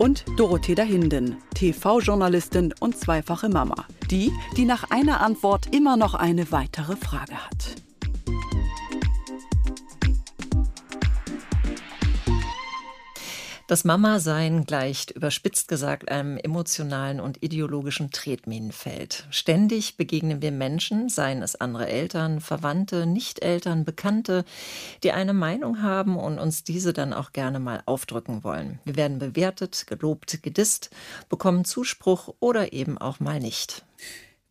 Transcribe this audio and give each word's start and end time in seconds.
und 0.00 0.24
Dorothea 0.36 0.82
Hinden, 0.82 1.36
TV-Journalistin 1.54 2.74
und 2.80 2.96
zweifache 2.96 3.50
Mama. 3.50 3.86
Die, 4.10 4.32
die 4.56 4.64
nach 4.64 4.90
einer 4.90 5.20
Antwort 5.20 5.74
immer 5.74 5.96
noch 5.96 6.14
eine 6.14 6.50
weitere 6.50 6.96
Frage 6.96 7.34
hat. 7.34 7.89
Das 13.70 13.84
Mama-Sein 13.84 14.64
gleicht 14.64 15.12
überspitzt 15.12 15.68
gesagt 15.68 16.10
einem 16.10 16.36
emotionalen 16.36 17.20
und 17.20 17.40
ideologischen 17.40 18.10
Tretminenfeld. 18.10 19.28
Ständig 19.30 19.96
begegnen 19.96 20.42
wir 20.42 20.50
Menschen, 20.50 21.08
seien 21.08 21.40
es 21.40 21.54
andere 21.54 21.86
Eltern, 21.86 22.40
Verwandte, 22.40 23.06
Nicht-Eltern, 23.06 23.84
Bekannte, 23.84 24.44
die 25.04 25.12
eine 25.12 25.34
Meinung 25.34 25.82
haben 25.82 26.18
und 26.18 26.40
uns 26.40 26.64
diese 26.64 26.92
dann 26.92 27.12
auch 27.12 27.32
gerne 27.32 27.60
mal 27.60 27.80
aufdrücken 27.86 28.42
wollen. 28.42 28.80
Wir 28.84 28.96
werden 28.96 29.20
bewertet, 29.20 29.86
gelobt, 29.86 30.42
gedisst, 30.42 30.90
bekommen 31.28 31.64
Zuspruch 31.64 32.34
oder 32.40 32.72
eben 32.72 32.98
auch 32.98 33.20
mal 33.20 33.38
nicht. 33.38 33.84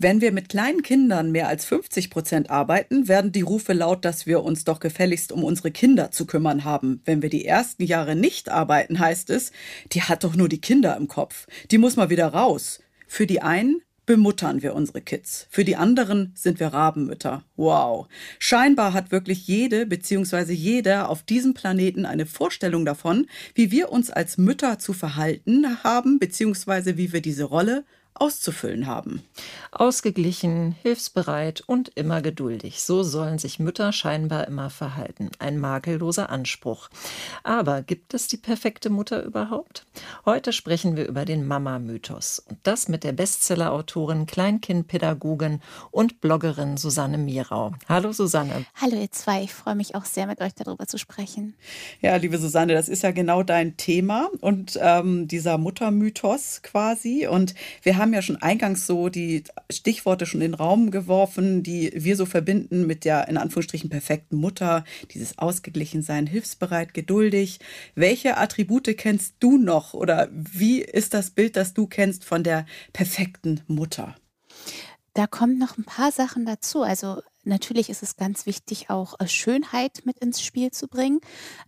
Wenn 0.02 0.22
wir 0.22 0.31
mit 0.31 0.47
kleinen 0.47 0.81
Kindern 0.81 1.33
mehr 1.33 1.50
als 1.50 1.66
50 1.66 2.09
Prozent 2.09 2.50
arbeiten, 2.50 3.09
werden 3.09 3.33
die 3.33 3.42
Rufe 3.42 3.73
laut, 3.73 4.05
dass 4.05 4.25
wir 4.25 4.44
uns 4.44 4.64
doch 4.64 4.80
gefälligst 4.80 5.33
um 5.33 5.44
unsere 5.44 5.72
Kinder 5.72 6.09
zu 6.09 6.25
kümmern 6.25 6.64
haben. 6.64 7.02
Wenn 7.03 7.22
wir 7.22 7.30
die 7.30 7.44
ersten 7.44 7.83
Jahre 7.83 8.16
nicht 8.16 8.47
arbeiten, 8.47 9.00
heißt 9.00 9.30
es, 9.30 9.52
die 9.92 10.02
hat 10.02 10.23
doch 10.23 10.38
nur 10.38 10.47
die 10.47 10.61
Kinder 10.61 10.95
im 10.95 11.09
Kopf. 11.09 11.47
Die 11.70 11.77
muss 11.77 11.97
mal 11.97 12.09
wieder 12.09 12.27
raus. 12.27 12.80
Für 13.08 13.27
die 13.27 13.42
einen 13.42 13.81
bemuttern 14.05 14.61
wir 14.61 14.73
unsere 14.73 15.02
Kids. 15.02 15.47
Für 15.50 15.66
die 15.66 15.75
anderen 15.75 16.31
sind 16.33 16.61
wir 16.61 16.67
Rabenmütter. 16.67 17.44
Wow. 17.58 18.08
Scheinbar 18.39 18.94
hat 18.94 19.11
wirklich 19.11 19.47
jede 19.47 19.86
bzw. 19.86 20.53
jeder 20.53 21.09
auf 21.09 21.23
diesem 21.23 21.53
Planeten 21.53 22.05
eine 22.05 22.25
Vorstellung 22.25 22.86
davon, 22.86 23.27
wie 23.53 23.70
wir 23.70 23.92
uns 23.92 24.11
als 24.11 24.38
Mütter 24.38 24.80
zu 24.80 24.94
verhalten 24.94 25.83
haben 25.83 26.20
bzw. 26.20 26.95
wie 26.95 27.11
wir 27.11 27.22
diese 27.22 27.44
Rolle 27.44 27.83
auszufüllen 28.20 28.88
haben. 28.88 29.23
Ausgeglichen, 29.72 30.75
hilfsbereit 30.81 31.62
und 31.62 31.89
immer 31.95 32.22
geduldig. 32.22 32.81
So 32.81 33.03
sollen 33.03 33.39
sich 33.39 33.59
Mütter 33.59 33.92
scheinbar 33.92 34.48
immer 34.48 34.70
verhalten. 34.70 35.30
Ein 35.39 35.59
makelloser 35.59 36.30
Anspruch. 36.30 36.89
Aber 37.44 37.81
gibt 37.81 38.14
es 38.14 38.28
die 38.28 38.38
perfekte 38.38 38.89
Mutter 38.89 39.23
überhaupt? 39.23 39.86
Heute 40.26 40.53
sprechen 40.53 40.95
wir 40.95 41.08
über 41.08 41.26
den 41.26 41.48
Mama-Mythos. 41.48 42.39
Und 42.39 42.59
das 42.64 42.88
mit 42.88 43.03
der 43.03 43.14
Bestseller-Autorin, 43.14 44.26
Kleinkindpädagogin 44.26 45.61
und 45.92 46.22
Bloggerin 46.22 46.78
Susanne 46.78 47.17
Mirau. 47.17 47.73
Hallo 47.88 48.11
Susanne. 48.11 48.66
Hallo 48.76 48.95
ihr 49.00 49.11
zwei, 49.11 49.44
ich 49.44 49.54
freue 49.54 49.76
mich 49.76 49.95
auch 49.95 50.06
sehr, 50.06 50.28
mit 50.28 50.42
euch 50.42 50.54
darüber 50.54 50.88
zu 50.88 50.98
sprechen. 50.98 51.56
Ja, 52.02 52.16
liebe 52.16 52.38
Susanne, 52.38 52.73
das 52.73 52.89
ist 52.89 53.04
ja 53.04 53.11
genau 53.11 53.44
dein 53.44 53.78
Thema 53.78 54.30
und 54.42 54.78
ähm, 54.81 55.28
dieser 55.28 55.58
Muttermythos 55.58 56.61
quasi. 56.61 57.28
Und 57.28 57.56
wir 57.83 57.98
haben 57.98 58.08
ja 58.13 58.21
schon 58.21 58.38
eingangs 58.38 58.85
so 58.85 59.09
die 59.09 59.43
Stichworte 59.71 60.25
schon 60.25 60.42
in 60.42 60.52
den 60.52 60.59
Raum 60.59 60.92
geworfen, 60.92 61.64
die 61.64 61.92
wir 61.95 62.15
so 62.15 62.25
verbinden 62.25 62.87
mit 62.87 63.05
der 63.05 63.27
in 63.27 63.37
Anführungsstrichen 63.37 63.89
perfekten 63.89 64.37
Mutter, 64.37 64.83
dieses 65.14 65.37
Ausgeglichensein, 65.37 66.27
hilfsbereit, 66.27 66.93
geduldig. 66.93 67.59
Welche 67.95 68.37
Attribute 68.37 68.95
kennst 68.98 69.36
du 69.39 69.58
noch 69.58 69.93
oder 69.93 70.30
wie 70.31 70.81
ist 70.81 71.14
das 71.14 71.31
Bild, 71.31 71.55
das 71.55 71.73
du 71.73 71.87
kennst 71.87 72.23
von 72.23 72.43
der 72.43 72.65
perfekten 72.93 73.61
Mutter? 73.67 74.15
Da 75.14 75.27
kommen 75.27 75.58
noch 75.58 75.77
ein 75.77 75.86
paar 75.86 76.11
Sachen 76.11 76.45
dazu. 76.45 76.81
Also 76.81 77.21
Natürlich 77.45 77.89
ist 77.89 78.04
es 78.04 78.17
ganz 78.17 78.45
wichtig, 78.45 78.89
auch 78.89 79.16
äh, 79.20 79.27
Schönheit 79.27 80.02
mit 80.04 80.20
ins 80.20 80.42
Spiel 80.42 80.72
zu 80.72 80.89
bringen. 80.89 81.22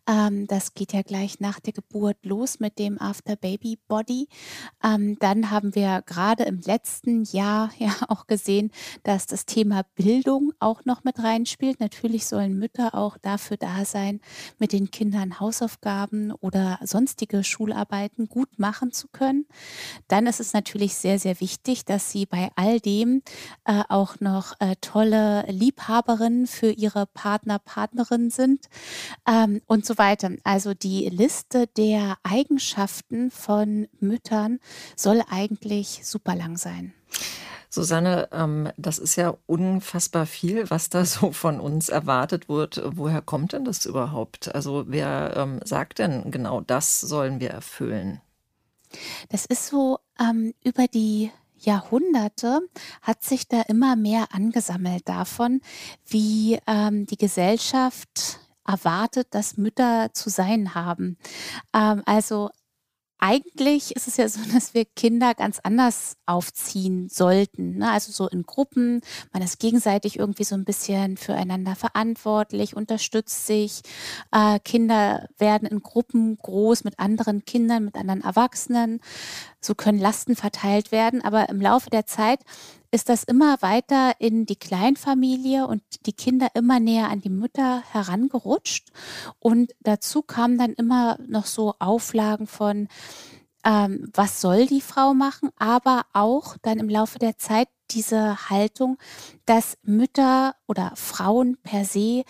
Ähm, 0.06 0.46
das 0.48 0.74
geht 0.74 0.92
ja 0.92 1.02
gleich 1.02 1.40
nach 1.40 1.62
der 1.62 1.72
Geburt 1.72 2.18
los 2.24 2.60
mit 2.60 2.78
dem 2.78 3.00
After 3.00 3.38
Baby 3.38 3.80
Body. 3.88 4.28
Ähm, 4.84 5.18
dann 5.20 5.50
haben 5.50 5.74
wir 5.74 6.04
gerade 6.06 6.44
im 6.44 6.60
letzten 6.60 7.24
Jahr 7.24 7.72
ja 7.80 7.96
auch 8.10 8.28
gesehen, 8.28 8.72
dass 9.04 9.28
das 9.28 9.46
Thema 9.46 9.84
Bildung 9.96 10.52
auch 10.60 10.84
noch 10.84 11.06
mit 11.06 11.20
reinspielt. 11.20 11.80
Natürlich 11.80 12.26
sollen 12.26 12.60
Mütter 12.60 12.94
auch 12.94 13.18
dafür 13.18 13.56
da 13.56 13.86
sein, 13.86 14.20
mit 14.60 14.74
den 14.74 14.92
Kindern 14.92 15.40
Hausaufgaben 15.40 16.34
oder 16.34 16.80
sonstige 16.84 17.46
Schularbeiten 17.46 18.28
gut 18.28 18.60
machen 18.60 18.92
zu 18.92 19.08
können. 19.08 19.46
Dann 20.10 20.28
ist 20.28 20.42
es 20.42 20.52
natürlich 20.52 20.96
sehr, 20.96 21.18
sehr 21.18 21.40
wichtig, 21.40 21.86
dass 21.86 22.12
sie 22.12 22.26
bei 22.26 22.52
all 22.56 22.82
dem 22.82 23.22
äh, 23.64 23.84
auch 23.88 24.20
noch 24.20 24.60
äh, 24.60 24.76
tolle 24.82 25.46
Liebhaberinnen 25.62 26.48
für 26.48 26.72
ihre 26.72 27.06
Partner, 27.06 27.60
Partnerinnen 27.60 28.32
sind 28.32 28.68
ähm, 29.28 29.62
und 29.68 29.86
so 29.86 29.98
weiter. 29.98 30.32
Also 30.44 30.74
die 30.74 31.08
Liste 31.08 31.68
der 31.68 32.18
Eigenschaften 32.24 33.30
von 33.32 33.88
Müttern 34.00 34.60
soll 34.96 35.22
eigentlich 35.30 36.02
super 36.04 36.36
lang 36.36 36.58
sein. 36.58 36.94
Susanne, 37.70 38.28
ähm, 38.34 38.70
das 38.76 38.98
ist 38.98 39.16
ja 39.16 39.38
unfassbar 39.46 40.26
viel, 40.26 40.70
was 40.70 40.90
da 40.90 41.06
so 41.06 41.32
von 41.32 41.60
uns 41.60 41.90
erwartet 41.90 42.50
wird. 42.50 42.82
Woher 42.84 43.22
kommt 43.22 43.54
denn 43.54 43.64
das 43.64 43.86
überhaupt? 43.86 44.54
Also 44.54 44.86
wer 44.88 45.34
ähm, 45.38 45.60
sagt 45.64 46.00
denn 46.00 46.32
genau, 46.32 46.62
das 46.62 47.00
sollen 47.00 47.40
wir 47.40 47.52
erfüllen? 47.52 48.20
Das 49.30 49.46
ist 49.46 49.68
so 49.68 50.00
ähm, 50.20 50.54
über 50.64 50.88
die 50.88 51.32
Jahrhunderte 51.62 52.62
hat 53.02 53.24
sich 53.24 53.48
da 53.48 53.62
immer 53.62 53.96
mehr 53.96 54.28
angesammelt 54.32 55.08
davon, 55.08 55.62
wie 56.08 56.60
ähm, 56.68 57.06
die 57.06 57.18
Gesellschaft 57.18 58.40
erwartet, 58.66 59.28
dass 59.32 59.58
Mütter 59.58 60.10
zu 60.14 60.30
sein 60.30 60.76
haben. 60.76 61.18
Ähm, 61.74 62.04
also 62.06 62.50
eigentlich 63.22 63.96
ist 63.96 64.08
es 64.08 64.18
ja 64.18 64.28
so, 64.28 64.42
dass 64.54 64.74
wir 64.74 64.84
Kinder 64.84 65.34
ganz 65.34 65.60
anders 65.64 66.18
aufziehen 66.26 67.08
sollten. 67.08 67.78
Ne? 67.78 67.90
Also 67.90 68.12
so 68.12 68.28
in 68.28 68.44
Gruppen, 68.44 69.02
man 69.32 69.42
ist 69.42 69.60
gegenseitig 69.60 70.20
irgendwie 70.20 70.44
so 70.44 70.56
ein 70.56 70.66
bisschen 70.66 71.16
füreinander 71.16 71.76
verantwortlich, 71.76 72.76
unterstützt 72.76 73.48
sich. 73.48 73.82
Äh, 74.32 74.60
Kinder 74.60 75.30
werden 75.38 75.68
in 75.68 75.82
Gruppen 75.82 76.36
groß 76.38 76.84
mit 76.84 77.00
anderen 77.00 77.46
Kindern, 77.46 77.86
mit 77.86 77.96
anderen 77.96 78.22
Erwachsenen. 78.22 79.00
So 79.62 79.76
können 79.76 80.00
Lasten 80.00 80.36
verteilt 80.36 80.92
werden. 80.92 81.22
Aber 81.22 81.48
im 81.50 81.62
Laufe 81.62 81.90
der 81.90 82.08
Zeit 82.08 82.40
ist 82.92 83.10
das 83.10 83.24
immer 83.24 83.62
weiter 83.62 84.14
in 84.20 84.46
die 84.46 84.58
Kleinfamilie 84.58 85.66
und 85.66 85.82
die 86.06 86.14
Kinder 86.14 86.50
immer 86.54 86.80
näher 86.80 87.10
an 87.10 87.22
die 87.22 87.30
Mütter 87.30 87.84
herangerutscht. 87.92 88.92
Und 89.40 89.74
dazu 89.80 90.22
kamen 90.22 90.58
dann 90.58 90.74
immer 90.74 91.18
noch 91.26 91.46
so 91.46 91.76
Auflagen 91.80 92.48
von, 92.48 92.90
ähm, 93.64 94.10
was 94.14 94.42
soll 94.42 94.66
die 94.66 94.82
Frau 94.82 95.14
machen, 95.14 95.50
aber 95.58 96.06
auch 96.14 96.58
dann 96.62 96.80
im 96.80 96.90
Laufe 96.90 97.20
der 97.20 97.38
Zeit 97.38 97.70
diese 97.92 98.50
Haltung, 98.50 98.98
dass 99.46 99.78
Mütter 99.84 100.56
oder 100.68 100.94
Frauen 100.96 101.58
per 101.62 101.86
se 101.86 102.24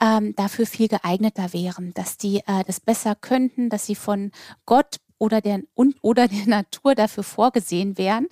ähm, 0.00 0.34
dafür 0.36 0.66
viel 0.66 0.88
geeigneter 0.88 1.52
wären, 1.52 1.92
dass 1.94 2.16
die 2.16 2.38
äh, 2.46 2.64
das 2.66 2.80
besser 2.80 3.14
könnten, 3.14 3.68
dass 3.68 3.86
sie 3.86 3.96
von 3.96 4.32
Gott 4.64 4.98
oder 5.18 5.40
der 5.40 5.60
und 5.74 5.96
oder 6.02 6.28
der 6.28 6.46
Natur 6.46 6.94
dafür 6.94 7.22
vorgesehen 7.22 7.98
wären. 7.98 8.26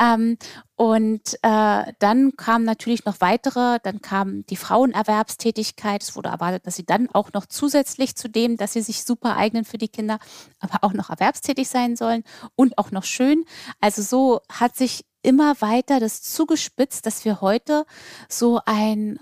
Ähm, 0.00 0.38
und 0.74 1.34
äh, 1.42 1.92
dann 1.98 2.32
kamen 2.36 2.64
natürlich 2.64 3.04
noch 3.04 3.20
weitere, 3.20 3.78
dann 3.82 4.00
kam 4.00 4.44
die 4.46 4.56
Frauenerwerbstätigkeit. 4.56 6.02
Es 6.02 6.16
wurde 6.16 6.30
erwartet, 6.30 6.66
dass 6.66 6.76
sie 6.76 6.86
dann 6.86 7.08
auch 7.10 7.32
noch 7.32 7.46
zusätzlich 7.46 8.16
zu 8.16 8.28
dem, 8.28 8.56
dass 8.56 8.72
sie 8.72 8.82
sich 8.82 9.04
super 9.04 9.36
eignen 9.36 9.64
für 9.64 9.78
die 9.78 9.88
Kinder, 9.88 10.18
aber 10.58 10.82
auch 10.82 10.92
noch 10.92 11.10
erwerbstätig 11.10 11.68
sein 11.68 11.94
sollen 11.96 12.24
und 12.56 12.78
auch 12.78 12.90
noch 12.90 13.04
schön. 13.04 13.44
Also 13.80 14.02
so 14.02 14.40
hat 14.50 14.74
sich 14.76 15.04
immer 15.22 15.60
weiter 15.60 16.00
das 16.00 16.22
zugespitzt, 16.22 17.06
dass 17.06 17.24
wir 17.24 17.40
heute 17.40 17.86
so 18.28 18.60
ein 18.66 19.18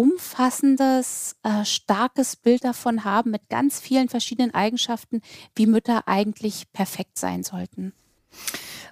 umfassendes, 0.00 1.36
äh, 1.42 1.62
starkes 1.66 2.36
Bild 2.36 2.64
davon 2.64 3.04
haben 3.04 3.32
mit 3.32 3.50
ganz 3.50 3.80
vielen 3.80 4.08
verschiedenen 4.08 4.54
Eigenschaften, 4.54 5.20
wie 5.54 5.66
Mütter 5.66 6.08
eigentlich 6.08 6.72
perfekt 6.72 7.18
sein 7.18 7.42
sollten. 7.42 7.92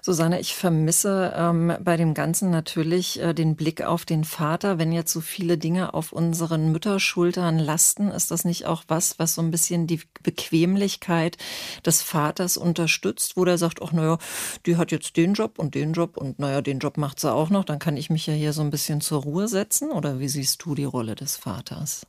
Susanne, 0.09 0.39
ich 0.39 0.55
vermisse 0.55 1.35
ähm, 1.35 1.71
bei 1.81 1.95
dem 1.95 2.15
Ganzen 2.15 2.49
natürlich 2.49 3.21
äh, 3.21 3.35
den 3.35 3.55
Blick 3.55 3.83
auf 3.83 4.05
den 4.05 4.23
Vater. 4.23 4.79
Wenn 4.79 4.91
jetzt 4.91 5.13
so 5.13 5.21
viele 5.21 5.59
Dinge 5.59 5.93
auf 5.93 6.11
unseren 6.11 6.71
Mütterschultern 6.71 7.59
lasten, 7.59 8.07
ist 8.07 8.31
das 8.31 8.43
nicht 8.43 8.65
auch 8.65 8.83
was, 8.87 9.19
was 9.19 9.35
so 9.35 9.43
ein 9.43 9.51
bisschen 9.51 9.85
die 9.85 10.01
Bequemlichkeit 10.23 11.37
des 11.85 12.01
Vaters 12.01 12.57
unterstützt, 12.57 13.37
wo 13.37 13.45
der 13.45 13.59
sagt, 13.59 13.83
ach 13.83 13.91
naja, 13.91 14.17
die 14.65 14.77
hat 14.77 14.91
jetzt 14.91 15.15
den 15.15 15.35
Job 15.35 15.59
und 15.59 15.75
den 15.75 15.93
Job 15.93 16.17
und 16.17 16.39
naja, 16.39 16.63
den 16.63 16.79
Job 16.79 16.97
macht 16.97 17.19
sie 17.19 17.31
auch 17.31 17.51
noch, 17.51 17.63
dann 17.63 17.77
kann 17.77 17.95
ich 17.95 18.09
mich 18.09 18.25
ja 18.25 18.33
hier 18.33 18.53
so 18.53 18.63
ein 18.63 18.71
bisschen 18.71 19.01
zur 19.01 19.21
Ruhe 19.21 19.47
setzen? 19.47 19.91
Oder 19.91 20.17
wie 20.17 20.27
siehst 20.27 20.65
du 20.65 20.73
die 20.73 20.85
Rolle 20.85 21.13
des 21.13 21.35
Vaters? 21.35 22.07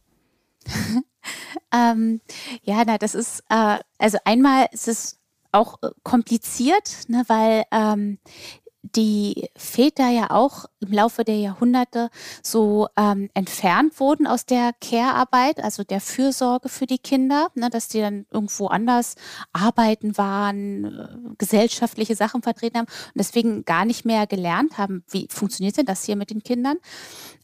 ähm, 1.75 2.23
ja, 2.63 2.83
na, 2.87 2.97
das 2.97 3.15
ist, 3.15 3.45
äh, 3.51 3.77
also 3.99 4.17
einmal 4.25 4.69
ist 4.73 4.89
es 4.89 5.20
auch 5.53 5.79
äh, 5.83 5.91
kompliziert, 6.03 7.09
ne, 7.09 7.25
weil 7.29 7.65
ähm, 7.71 8.19
die 8.83 9.49
Väter 9.57 10.09
ja 10.09 10.31
auch 10.31 10.65
im 10.81 10.93
Laufe 10.93 11.23
der 11.25 11.37
Jahrhunderte 11.37 12.09
so 12.43 12.89
ähm, 12.97 13.29
entfernt 13.35 14.01
wurden 14.01 14.27
aus 14.27 14.47
der 14.47 14.73
Care-Arbeit, 14.81 15.63
also 15.63 15.85
der 15.85 16.01
Fürsorge 16.01 16.69
für 16.69 16.87
die 16.87 16.99
Kinder, 16.99 17.49
ne, 17.55 17.69
dass 17.69 17.89
die 17.89 18.01
dann 18.01 18.27
irgendwo 18.31 18.69
anders 18.69 19.17
arbeiten 19.53 20.17
waren, 20.17 20.85
äh, 20.85 21.35
gesellschaftliche 21.37 22.17
Sachen 22.17 22.43
vertreten 22.43 22.79
haben 22.79 22.87
und 22.87 23.19
deswegen 23.19 23.65
gar 23.65 23.85
nicht 23.85 24.05
mehr 24.05 24.27
gelernt 24.27 24.79
haben, 24.79 25.05
wie 25.11 25.29
funktioniert 25.31 25.77
denn 25.77 25.87
das 25.87 26.05
hier 26.05 26.17
mit 26.17 26.31
den 26.31 26.43
Kindern. 26.43 26.79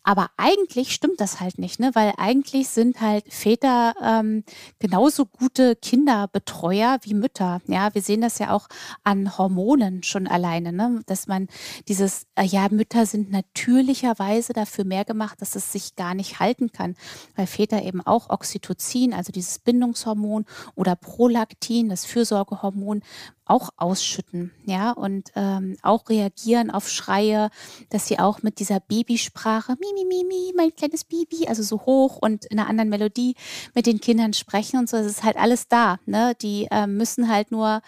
Aber 0.09 0.31
eigentlich 0.37 0.95
stimmt 0.95 1.21
das 1.21 1.41
halt 1.41 1.59
nicht, 1.59 1.81
ne? 1.81 1.91
weil 1.95 2.13
eigentlich 2.17 2.69
sind 2.69 3.01
halt 3.01 3.25
Väter 3.29 3.93
ähm, 4.01 4.45
genauso 4.79 5.27
gute 5.27 5.75
Kinderbetreuer 5.75 6.99
wie 7.03 7.15
Mütter. 7.15 7.61
Ja, 7.67 7.93
wir 7.93 8.03
sehen 8.03 8.21
das 8.21 8.39
ja 8.39 8.53
auch 8.53 8.69
an 9.03 9.37
Hormonen 9.37 10.05
schon 10.05 10.29
alleine, 10.29 10.73
ne? 10.73 11.01
dass 11.07 11.27
man 11.27 11.49
dieses, 11.89 12.29
äh, 12.37 12.45
ja, 12.45 12.69
Mütter 12.71 13.05
sind 13.05 13.33
natürlicherweise 13.33 14.53
dafür 14.53 14.85
mehr 14.85 15.05
gemacht, 15.05 15.43
dass 15.43 15.57
es 15.57 15.73
sich 15.73 15.97
gar 15.97 16.15
nicht 16.15 16.39
halten 16.39 16.71
kann, 16.71 16.95
weil 17.35 17.49
Väter 17.49 17.83
eben 17.83 18.01
auch 18.01 18.31
Oxytocin, 18.31 19.13
also 19.13 19.33
dieses 19.33 19.59
Bindungshormon 19.59 20.45
oder 20.77 20.95
Prolaktin, 20.95 21.89
das 21.89 22.05
Fürsorgehormon, 22.05 23.03
auch 23.47 23.71
ausschütten, 23.77 24.53
ja, 24.65 24.91
und 24.91 25.31
ähm, 25.37 25.77
auch 25.83 26.09
reagieren 26.09 26.71
auf 26.71 26.89
Schreie, 26.89 27.51
dass 27.91 28.07
sie 28.07 28.19
auch 28.19 28.43
mit 28.43 28.59
dieser 28.59 28.81
Babysprache, 28.81 29.77
mi, 29.81 29.87
mi, 29.95 30.05
mi, 30.05 30.25
mi, 30.25 30.53
mein 30.57 30.75
kleines 30.75 31.05
Baby, 31.05 31.47
also 31.49 31.63
so 31.63 31.87
hoch 31.87 32.17
und 32.17 32.45
in 32.47 32.59
einer 32.59 32.69
anderen 32.69 32.91
Melodie 32.91 33.37
mit 33.75 33.87
den 33.87 34.01
Kindern 34.01 34.33
sprechen 34.33 34.79
und 34.79 34.89
so, 34.89 34.97
es 34.97 35.07
ist 35.07 35.23
halt 35.23 35.37
alles 35.37 35.69
da, 35.69 35.99
ne, 36.07 36.35
die 36.43 36.67
äh, 36.71 36.87
müssen 36.87 37.29
halt 37.29 37.51
nur 37.51 37.83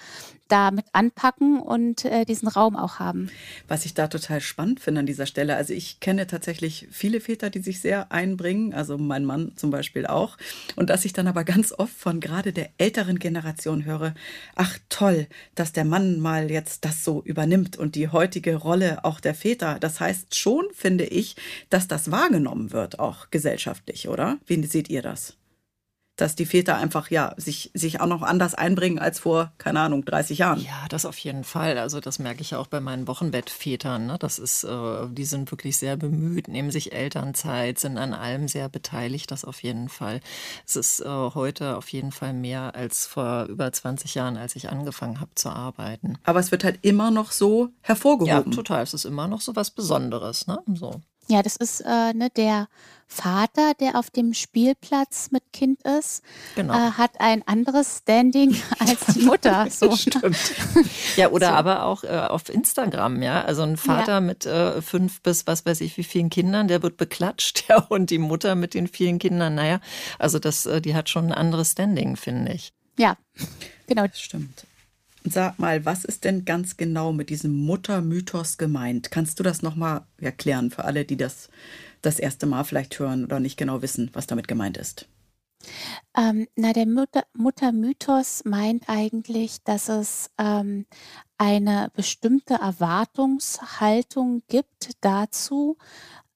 damit 0.49 0.87
anpacken 0.93 1.61
und 1.61 2.05
äh, 2.05 2.25
diesen 2.25 2.49
Raum 2.49 2.77
auch 2.77 2.99
haben. 2.99 3.31
Was 3.69 3.85
ich 3.85 3.95
da 3.95 4.09
total 4.09 4.41
spannend 4.41 4.81
finde 4.81 5.01
an 5.01 5.07
dieser 5.07 5.27
Stelle, 5.27 5.57
also 5.57 5.73
ich 5.73 6.01
kenne 6.01 6.27
tatsächlich 6.27 6.89
viele 6.91 7.21
Väter, 7.21 7.51
die 7.51 7.61
sich 7.61 7.81
sehr 7.81 8.13
einbringen, 8.13 8.75
also 8.75 8.99
mein 8.99 9.25
Mann 9.25 9.53
zum 9.57 9.71
Beispiel 9.71 10.07
auch. 10.07 10.37
Und 10.77 10.91
dass 10.91 11.05
ich 11.05 11.13
dann 11.13 11.27
aber 11.27 11.45
ganz 11.45 11.73
oft 11.73 11.95
von 11.95 12.21
gerade 12.21 12.53
der 12.53 12.71
älteren 12.79 13.19
Generation 13.19 13.85
höre, 13.85 14.15
ach 14.55 14.79
toll, 14.89 15.27
dass 15.55 15.73
der 15.73 15.85
Mann 15.85 16.21
mal 16.21 16.51
jetzt 16.51 16.85
das 16.85 17.05
so 17.05 17.23
übernimmt 17.23 17.77
und 17.77 17.95
die 17.95 18.09
heutige 18.09 18.57
Rolle 18.57 19.05
auch 19.05 19.21
der 19.21 19.35
Väter. 19.35 19.79
Das 19.79 20.01
heißt 20.01 20.37
schon, 20.37 20.67
finde 20.73 21.05
ich, 21.05 21.37
dass 21.71 21.89
das 21.89 22.11
wahrgenommen 22.11 22.73
wird, 22.73 22.99
auch 22.99 23.31
gesellschaftlich, 23.31 24.09
oder? 24.09 24.39
Wie 24.47 24.63
seht 24.65 24.89
ihr 24.89 25.03
das? 25.03 25.38
Dass 26.19 26.35
die 26.35 26.47
Väter 26.47 26.77
einfach 26.77 27.11
ja 27.11 27.33
sich, 27.37 27.71
sich 27.75 28.01
auch 28.01 28.07
noch 28.07 28.23
anders 28.23 28.55
einbringen 28.55 28.99
als 28.99 29.21
vor, 29.21 29.53
keine 29.57 29.81
Ahnung, 29.81 30.05
30 30.05 30.39
Jahren. 30.39 30.61
Ja, 30.61 30.87
das 30.91 31.07
auf 31.07 31.17
jeden 31.19 31.45
Fall. 31.45 31.79
Also 31.79 32.01
das 32.01 32.19
merke 32.19 32.43
ich 32.43 32.51
ja 32.51 32.59
auch 32.59 32.67
bei 32.67 32.81
meinen 32.81 33.07
Wochenbettvätern. 33.07 34.07
Ne? 34.07 34.17
Das 34.19 34.39
ist, 34.41 34.65
äh, 34.65 35.07
die 35.11 35.25
sind 35.25 35.51
wirklich 35.53 35.77
sehr 35.77 35.97
bemüht, 35.97 36.49
nehmen 36.49 36.73
sich 36.73 36.93
Elternzeit, 36.93 37.79
sind 37.79 37.99
an 37.99 38.13
allem 38.13 38.49
sehr 38.49 38.69
beteiligt, 38.69 39.31
das 39.31 39.45
auf 39.45 39.63
jeden 39.63 39.89
Fall. 39.89 40.21
Es 40.67 40.75
ist 40.75 41.01
äh, 41.01 41.07
heute 41.07 41.77
auf 41.77 41.89
jeden 41.89 42.11
Fall 42.11 42.33
mehr 42.33 42.75
als 42.75 43.07
vor 43.07 43.45
über 43.45 43.73
20 43.73 44.17
Jahren, 44.17 44.37
als 44.37 44.57
ich 44.57 44.69
angefangen 44.71 45.21
habe 45.21 45.31
zu 45.37 45.51
arbeiten. 45.51 46.19
Aber 46.25 46.41
es 46.41 46.51
wird 46.51 46.65
halt 46.65 46.81
immer 46.83 47.13
noch 47.13 47.31
so 47.31 47.69
hervorgehoben. 47.81 48.51
Ja, 48.53 48.57
total. 48.57 48.83
Es 48.83 48.93
ist 48.93 49.05
immer 49.05 49.29
noch 49.29 49.41
so 49.41 49.55
was 49.55 49.71
Besonderes. 49.71 50.49
Ne? 50.49 50.59
So. 50.75 51.01
Ja, 51.29 51.43
das 51.43 51.57
ist 51.57 51.81
äh, 51.81 52.15
ne, 52.15 52.31
der 52.35 52.69
Vater, 53.07 53.73
der 53.81 53.97
auf 53.97 54.11
dem 54.11 54.35
Spielplatz 54.35 55.31
mit 55.31 55.43
Kind 55.53 55.81
ist, 55.83 56.23
genau. 56.55 56.75
äh, 56.75 56.93
hat 56.93 57.21
ein 57.21 57.43
anderes 57.47 57.99
Standing 57.99 58.55
als 58.79 59.15
die 59.15 59.23
Mutter. 59.23 59.67
So. 59.71 59.97
Stimmt. 59.97 60.37
Ja, 61.17 61.29
oder 61.31 61.49
so. 61.49 61.53
aber 61.55 61.85
auch 61.85 62.05
äh, 62.05 62.09
auf 62.09 62.49
Instagram, 62.51 63.23
ja. 63.23 63.43
Also 63.43 63.63
ein 63.63 63.79
Vater 63.79 64.13
ja. 64.15 64.21
mit 64.21 64.45
äh, 64.47 64.83
fünf 64.83 65.23
bis 65.23 65.47
was 65.47 65.65
weiß 65.65 65.81
ich 65.81 65.97
wie 65.97 66.05
vielen 66.05 66.29
Kindern, 66.31 66.69
der 66.69 66.83
wird 66.83 66.99
beklatscht, 66.99 67.65
ja, 67.69 67.79
und 67.79 68.11
die 68.11 68.19
Mutter 68.19 68.55
mit 68.55 68.75
den 68.75 68.87
vielen 68.87 69.19
Kindern, 69.19 69.55
naja, 69.55 69.81
also 70.19 70.39
das, 70.39 70.67
äh, 70.67 70.81
die 70.81 70.95
hat 70.95 71.09
schon 71.09 71.27
ein 71.27 71.33
anderes 71.33 71.73
Standing, 71.73 72.17
finde 72.17 72.53
ich. 72.53 72.73
Ja, 72.99 73.17
genau. 73.87 74.07
Das 74.07 74.21
stimmt. 74.21 74.67
Sag 75.25 75.59
mal, 75.59 75.85
was 75.85 76.05
ist 76.05 76.25
denn 76.25 76.45
ganz 76.45 76.77
genau 76.77 77.13
mit 77.13 77.31
diesem 77.31 77.53
Muttermythos 77.53 78.57
gemeint? 78.57 79.11
Kannst 79.11 79.39
du 79.39 79.43
das 79.43 79.63
nochmal 79.63 80.03
erklären 80.21 80.71
für 80.71 80.85
alle, 80.85 81.05
die 81.05 81.17
das 81.17 81.49
das 82.03 82.19
erste 82.19 82.47
Mal 82.47 82.65
vielleicht 82.65 82.99
hören 82.99 83.25
oder 83.25 83.41
nicht 83.41 83.57
genau 83.57 83.83
wissen, 83.83 84.11
was 84.13 84.27
damit 84.27 84.47
gemeint 84.49 84.77
ist? 84.77 85.09
Ähm, 86.17 86.47
na, 86.55 86.73
der 86.73 86.87
Mutter, 86.87 87.25
Muttermythos 87.35 88.45
meint 88.45 88.85
eigentlich, 88.89 89.63
dass 89.65 89.89
es 89.89 90.31
ähm, 90.39 90.87
eine 91.37 91.91
bestimmte 91.95 92.55
Erwartungshaltung 92.55 94.43
gibt 94.49 94.93
dazu, 95.01 95.77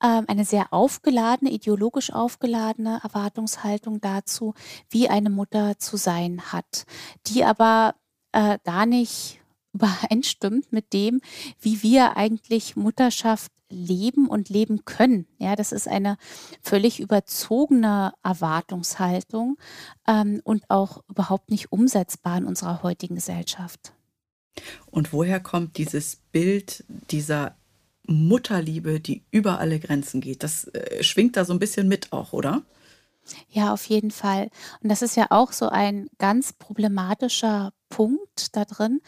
ähm, 0.02 0.24
eine 0.26 0.44
sehr 0.44 0.72
aufgeladene, 0.72 1.52
ideologisch 1.52 2.12
aufgeladene 2.12 3.00
Erwartungshaltung 3.02 4.00
dazu, 4.00 4.54
wie 4.90 5.08
eine 5.08 5.30
Mutter 5.30 5.78
zu 5.78 5.96
sein 5.96 6.52
hat, 6.52 6.84
die 7.28 7.44
aber 7.44 7.94
äh, 8.32 8.58
gar 8.64 8.86
nicht 8.86 9.40
übereinstimmt 9.74 10.70
mit 10.70 10.92
dem, 10.92 11.22
wie 11.60 11.82
wir 11.82 12.16
eigentlich 12.16 12.76
Mutterschaft 12.76 13.50
leben 13.70 14.28
und 14.28 14.50
leben 14.50 14.84
können. 14.84 15.26
Ja, 15.38 15.56
das 15.56 15.72
ist 15.72 15.88
eine 15.88 16.18
völlig 16.60 17.00
überzogene 17.00 18.12
Erwartungshaltung 18.22 19.56
ähm, 20.06 20.40
und 20.44 20.64
auch 20.68 21.02
überhaupt 21.08 21.50
nicht 21.50 21.72
umsetzbar 21.72 22.36
in 22.36 22.44
unserer 22.44 22.82
heutigen 22.82 23.14
Gesellschaft. 23.14 23.94
Und 24.90 25.12
woher 25.12 25.40
kommt 25.40 25.78
dieses 25.78 26.16
Bild 26.16 26.84
dieser 27.10 27.56
Mutterliebe, 28.06 29.00
die 29.00 29.24
über 29.30 29.58
alle 29.58 29.80
Grenzen 29.80 30.20
geht? 30.20 30.42
Das 30.42 30.64
äh, 30.68 31.02
schwingt 31.02 31.36
da 31.36 31.44
so 31.44 31.52
ein 31.52 31.58
bisschen 31.58 31.88
mit 31.88 32.12
auch, 32.12 32.32
oder? 32.32 32.62
Ja, 33.48 33.72
auf 33.72 33.84
jeden 33.84 34.10
Fall. 34.10 34.50
Und 34.82 34.88
das 34.90 35.00
ist 35.00 35.16
ja 35.16 35.26
auch 35.30 35.52
so 35.52 35.68
ein 35.68 36.08
ganz 36.18 36.52
problematischer 36.52 37.72
Punkt 37.92 38.56
da 38.56 38.64
drin, 38.64 39.02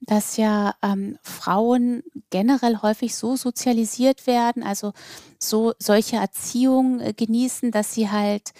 dass 0.00 0.36
ja 0.36 0.74
ähm, 0.82 1.18
Frauen 1.22 2.02
generell 2.28 2.82
häufig 2.82 3.14
so 3.16 3.34
sozialisiert 3.34 4.26
werden, 4.26 4.62
also 4.62 4.92
so 5.38 5.72
solche 5.78 6.16
Erziehung 6.16 7.00
äh, 7.00 7.14
genießen, 7.14 7.70
dass 7.70 7.94
sie 7.94 8.10
halt 8.10 8.52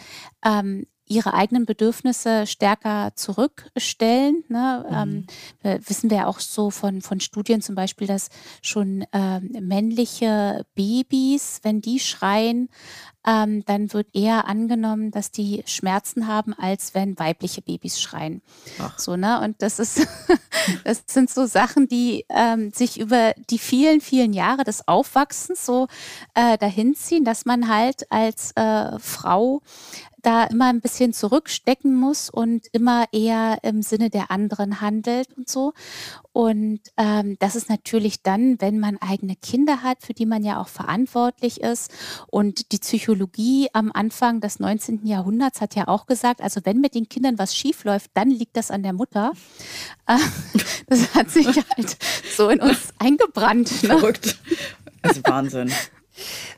ähm, 0.43 0.87
ihre 1.07 1.35
eigenen 1.35 1.67
Bedürfnisse 1.67 2.47
stärker 2.47 3.13
zurückstellen. 3.15 4.45
Ne? 4.49 4.85
Mhm. 4.89 5.27
Ähm, 5.63 5.81
wissen 5.87 6.11
wir 6.11 6.19
ja 6.19 6.27
auch 6.27 6.41
so 6.41 6.71
von, 6.71 7.01
von 7.03 7.21
Studien 7.21 7.63
zum 7.63 7.75
Beispiel, 7.75 8.07
dass 8.07 8.29
schon 8.63 9.05
ähm, 9.13 9.51
männliche 9.61 10.65
Babys, 10.75 11.61
wenn 11.63 11.81
die 11.81 12.01
schreien, 12.01 12.69
ähm, 13.27 13.65
dann 13.65 13.93
wird 13.93 14.15
eher 14.15 14.47
angenommen, 14.47 15.11
dass 15.11 15.33
die 15.33 15.65
Schmerzen 15.67 16.29
haben, 16.29 16.55
als 16.55 16.95
wenn 16.95 17.19
weibliche 17.19 17.61
Babys 17.61 18.01
schreien. 18.01 18.41
Ach. 18.79 18.97
So, 18.99 19.17
ne? 19.17 19.41
Und 19.41 19.61
das 19.63 19.81
ist, 19.81 20.07
das 20.85 21.03
sind 21.07 21.29
so 21.29 21.47
Sachen, 21.47 21.89
die 21.89 22.25
ähm, 22.29 22.71
sich 22.71 23.01
über 23.01 23.35
die 23.51 23.59
vielen, 23.59 24.01
vielen 24.01 24.33
Jahre 24.33 24.63
des 24.63 24.87
Aufwachsens 24.87 25.67
so 25.67 25.89
äh, 26.35 26.57
dahin 26.57 26.95
ziehen, 26.95 27.25
dass 27.25 27.45
man 27.45 27.69
halt 27.69 28.11
als 28.11 28.53
äh, 28.53 28.97
Frau 29.01 29.61
da 30.27 30.45
immer 30.45 30.67
ein 30.67 30.81
bisschen 30.81 31.13
zurückstecken 31.13 31.95
muss 31.95 32.29
und 32.31 32.67
immer 32.73 33.05
eher 33.13 33.59
im 33.63 33.83
Sinne 33.83 34.11
der 34.11 34.31
anderen 34.33 34.81
handelt 34.81 35.29
und 35.37 35.49
so. 35.49 35.73
Und 36.33 36.81
ähm, 36.97 37.37
das 37.39 37.55
ist 37.55 37.71
natürlich 37.71 38.23
dann, 38.23 38.61
wenn 38.61 38.81
man 38.81 38.99
eigene 39.01 39.37
Kinder 39.37 39.83
hat, 39.83 40.03
für 40.03 40.15
die 40.15 40.27
man 40.27 40.43
ja 40.43 40.61
auch 40.61 40.69
verantwortlich 40.69 41.61
ist. 41.61 41.93
Und 42.27 42.73
die 42.73 42.79
Psychologie 42.79 43.69
am 43.73 43.93
Anfang 43.93 44.41
des 44.41 44.59
19. 44.59 45.07
Jahrhunderts 45.07 45.61
hat 45.61 45.77
ja 45.77 45.87
auch 45.87 46.07
gesagt, 46.07 46.41
also 46.41 46.61
wenn 46.65 46.81
mit 46.81 46.95
den 46.95 47.09
Kindern 47.09 47.39
was 47.39 47.55
schief 47.55 47.85
läuft, 47.85 48.11
dann 48.15 48.29
liegt 48.29 48.57
das 48.57 48.71
an 48.73 48.83
der 48.83 48.93
Mutter. 48.93 49.33
Äh, 50.07 50.19
das 50.89 51.15
hat 51.15 51.31
sich 51.31 51.47
halt 51.47 51.97
so 52.37 52.49
in 52.49 52.61
uns 52.61 52.93
eingebrannt. 52.99 53.83
Ne? 53.85 53.89
Verrückt. 53.91 54.39
Also 55.03 55.21
Wahnsinn. 55.25 55.73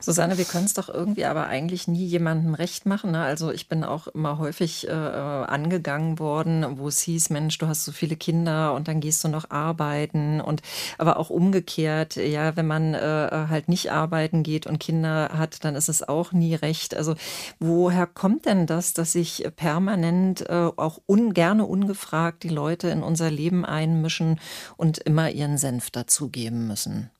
Susanne, 0.08 0.38
wir 0.38 0.46
können 0.46 0.64
es 0.64 0.72
doch 0.72 0.88
irgendwie 0.88 1.26
aber 1.26 1.48
eigentlich 1.48 1.86
nie 1.86 2.06
jemandem 2.06 2.54
recht 2.54 2.86
machen. 2.86 3.10
Ne? 3.10 3.20
Also 3.20 3.52
ich 3.52 3.68
bin 3.68 3.84
auch 3.84 4.06
immer 4.06 4.38
häufig 4.38 4.88
äh, 4.88 4.90
angegangen 4.90 6.18
worden, 6.18 6.78
wo 6.78 6.88
es 6.88 7.00
hieß, 7.00 7.28
Mensch, 7.28 7.58
du 7.58 7.66
hast 7.66 7.84
so 7.84 7.92
viele 7.92 8.16
Kinder 8.16 8.72
und 8.72 8.88
dann 8.88 9.00
gehst 9.00 9.22
du 9.22 9.28
noch 9.28 9.50
arbeiten. 9.50 10.40
Und 10.40 10.62
aber 10.96 11.18
auch 11.18 11.28
umgekehrt, 11.28 12.16
ja, 12.16 12.56
wenn 12.56 12.66
man 12.66 12.94
äh, 12.94 13.28
halt 13.50 13.68
nicht 13.68 13.92
arbeiten 13.92 14.42
geht 14.42 14.66
und 14.66 14.80
Kinder 14.80 15.28
hat, 15.36 15.62
dann 15.62 15.76
ist 15.76 15.90
es 15.90 16.08
auch 16.08 16.32
nie 16.32 16.54
recht. 16.54 16.96
Also 16.96 17.14
woher 17.60 18.06
kommt 18.06 18.46
denn 18.46 18.66
das, 18.66 18.94
dass 18.94 19.12
sich 19.12 19.46
permanent 19.56 20.48
äh, 20.48 20.70
auch 20.74 21.02
un 21.06 21.34
gerne 21.34 21.66
ungefragt 21.66 22.44
die 22.44 22.48
Leute 22.48 22.88
in 22.88 23.02
unser 23.02 23.30
Leben 23.30 23.66
einmischen 23.66 24.40
und 24.78 24.96
immer 24.96 25.28
ihren 25.28 25.58
Senf 25.58 25.90
dazugeben 25.90 26.66
müssen? 26.66 27.10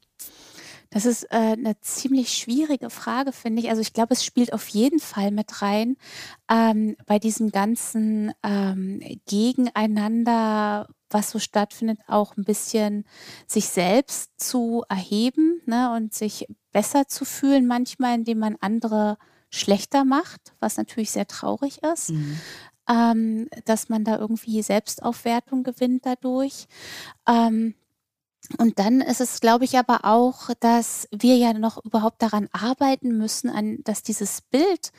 Das 0.93 1.05
ist 1.05 1.25
äh, 1.31 1.55
'ne 1.57 1.79
ziemlich 1.81 2.31
schwierige 2.33 2.89
Frage, 2.89 3.33
finde 3.33 3.61
ich. 3.61 3.69
Also, 3.69 3.83
ich 3.83 3.93
glaube, 3.93 4.15
es 4.15 4.25
spielt 4.25 4.53
auf 4.55 4.69
jeden 4.69 5.01
Fall 5.01 5.31
mit 5.31 5.61
rein, 5.61 5.97
ähm, 6.51 6.97
bei 7.07 7.19
diesem 7.19 7.51
ganzen, 7.51 8.33
ähm, 8.43 9.01
Gegeneinander, 9.27 10.89
was 11.11 11.31
so 11.31 11.39
stattfindet, 11.39 11.99
auch 12.07 12.37
ein 12.37 12.45
bisschen 12.45 13.05
sich 13.47 13.67
selbst 13.69 14.31
zu 14.41 14.83
erheben, 14.89 15.61
ne, 15.67 15.93
und 15.95 16.15
sich 16.15 16.47
besser 16.73 17.07
zu 17.07 17.25
fühlen 17.27 17.67
manchmal, 17.67 18.15
indem 18.15 18.39
man 18.39 18.57
andere 18.61 19.19
schlechter 19.51 20.05
macht, 20.05 20.55
was 20.61 20.77
natürlich 20.77 21.11
sehr 21.11 21.27
traurig 21.27 21.83
ist, 21.83 22.13
Mhm. 22.13 22.43
ähm, 22.89 23.49
dass 23.67 23.89
man 23.91 24.05
da 24.05 24.19
irgendwie 24.19 24.63
Selbstaufwertung 24.63 25.63
gewinnt 25.65 26.07
dadurch. 26.07 26.67
Ähm 27.29 27.75
und 28.59 28.79
dann 28.79 29.01
ist 29.01 29.21
es, 29.21 29.41
glaube 29.41 29.65
ich, 29.65 29.79
aber 29.79 30.05
auch, 30.05 30.51
dass 30.61 31.09
wir 31.11 31.37
ja 31.37 31.53
noch 31.53 31.85
überhaupt 31.85 32.23
daran 32.23 32.49
arbeiten 32.53 33.19
müssen, 33.19 33.51
an 33.51 33.79
dass 33.85 34.03
dieses 34.03 34.41
Bild, 34.43 34.93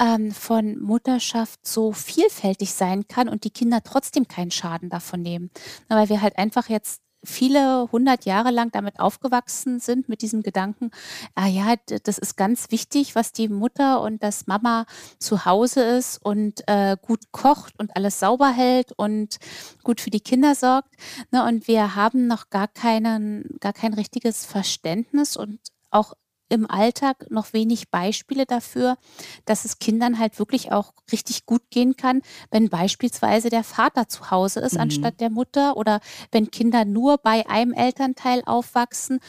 ähm, 0.00 0.32
von 0.32 0.80
Mutterschaft 0.80 1.66
so 1.66 1.92
vielfältig 1.92 2.74
sein 2.74 3.06
kann 3.06 3.28
und 3.28 3.44
die 3.44 3.50
Kinder 3.50 3.82
trotzdem 3.82 4.26
keinen 4.26 4.50
Schaden 4.50 4.88
davon 4.88 5.22
nehmen. 5.22 5.50
Na, 5.88 5.96
weil 5.96 6.08
wir 6.08 6.20
halt 6.20 6.38
einfach 6.38 6.68
jetzt 6.68 7.00
viele 7.24 7.88
hundert 7.92 8.24
Jahre 8.24 8.50
lang 8.50 8.70
damit 8.72 9.00
aufgewachsen 9.00 9.80
sind, 9.80 10.08
mit 10.08 10.22
diesem 10.22 10.42
Gedanken, 10.42 10.90
ah 11.34 11.46
ja, 11.46 11.74
das 12.04 12.18
ist 12.18 12.36
ganz 12.36 12.70
wichtig, 12.70 13.14
was 13.14 13.32
die 13.32 13.48
Mutter 13.48 14.00
und 14.00 14.22
das 14.22 14.46
Mama 14.46 14.86
zu 15.18 15.44
Hause 15.44 15.82
ist 15.82 16.18
und, 16.24 16.62
äh, 16.68 16.96
gut 17.00 17.32
kocht 17.32 17.74
und 17.78 17.96
alles 17.96 18.20
sauber 18.20 18.50
hält 18.50 18.92
und 18.96 19.36
gut 19.82 20.00
für 20.00 20.10
die 20.10 20.20
Kinder 20.20 20.54
sorgt, 20.54 20.94
ne? 21.30 21.44
Und 21.44 21.68
wir 21.68 21.94
haben 21.94 22.26
noch 22.26 22.50
gar 22.50 22.68
keinen 22.68 23.56
gar 23.60 23.72
kein 23.72 23.94
richtiges 23.94 24.44
Verständnis 24.44 25.36
und 25.36 25.58
auch 25.90 26.14
im 26.48 26.68
Alltag 26.70 27.30
noch 27.30 27.52
wenig 27.52 27.90
Beispiele 27.90 28.46
dafür, 28.46 28.96
dass 29.44 29.64
es 29.64 29.78
Kindern 29.78 30.18
halt 30.18 30.38
wirklich 30.38 30.72
auch 30.72 30.92
richtig 31.12 31.46
gut 31.46 31.62
gehen 31.70 31.96
kann, 31.96 32.22
wenn 32.50 32.68
beispielsweise 32.68 33.50
der 33.50 33.64
Vater 33.64 34.08
zu 34.08 34.30
Hause 34.30 34.60
ist 34.60 34.74
Mhm. 34.74 34.80
anstatt 34.80 35.20
der 35.20 35.30
Mutter 35.30 35.76
oder 35.76 36.00
wenn 36.32 36.50
Kinder 36.50 36.84
nur 36.84 37.18
bei 37.18 37.48
einem 37.48 37.72
Elternteil 37.72 38.42
aufwachsen 38.46 39.20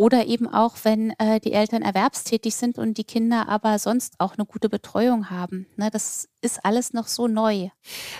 oder 0.00 0.24
eben 0.24 0.48
auch, 0.48 0.76
wenn, 0.84 1.10
äh, 1.18 1.40
die 1.40 1.52
Eltern 1.52 1.82
erwerbstätig 1.82 2.54
sind 2.54 2.78
und 2.78 2.96
die 2.96 3.04
Kinder 3.04 3.50
aber 3.50 3.78
sonst 3.78 4.14
auch 4.16 4.32
eine 4.32 4.46
gute 4.46 4.70
Betreuung 4.70 5.28
haben, 5.28 5.66
ne? 5.76 5.90
Das 5.90 6.26
ist 6.40 6.64
alles 6.64 6.94
noch 6.94 7.06
so 7.06 7.28
neu. 7.28 7.68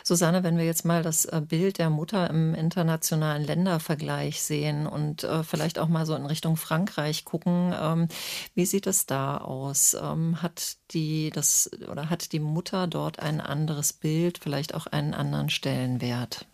Susanne, 0.05 0.43
wenn 0.43 0.59
wir 0.59 0.67
jetzt 0.67 0.85
mal 0.85 1.03
das 1.03 1.25
äh, 1.25 1.41
Bild 1.41 1.79
der 1.79 1.89
Mutter 1.89 2.29
im 2.29 2.55
internationalen 2.55 3.43
Ländervergleich 3.45 4.43
sehen 4.43 4.87
und 4.87 5.25
äh, 5.25 5.43
vielleicht 5.43 5.79
auch 5.79 5.89
mal 5.89 6.05
so 6.05 6.15
in 6.15 6.27
Richtung 6.27 6.59
Frankreich 6.59 7.25
gucken, 7.25 7.75
ähm, 7.81 8.09
wie 8.55 8.67
sieht 8.67 8.87
es 8.87 9.07
da 9.07 9.39
aus? 9.39 9.97
Ähm, 9.99 10.43
hat 10.43 10.77
die 10.91 11.31
das 11.31 11.71
oder 11.91 12.11
hat 12.11 12.33
die 12.33 12.41
Mutter 12.41 12.89
dort 12.89 13.21
ein 13.21 13.41
anderes 13.41 13.95
Bild, 13.95 14.37
vielleicht 14.37 14.75
auch 14.75 14.87
einen 14.87 15.15
anderen 15.15 15.49
Stellenwert? 15.49 16.47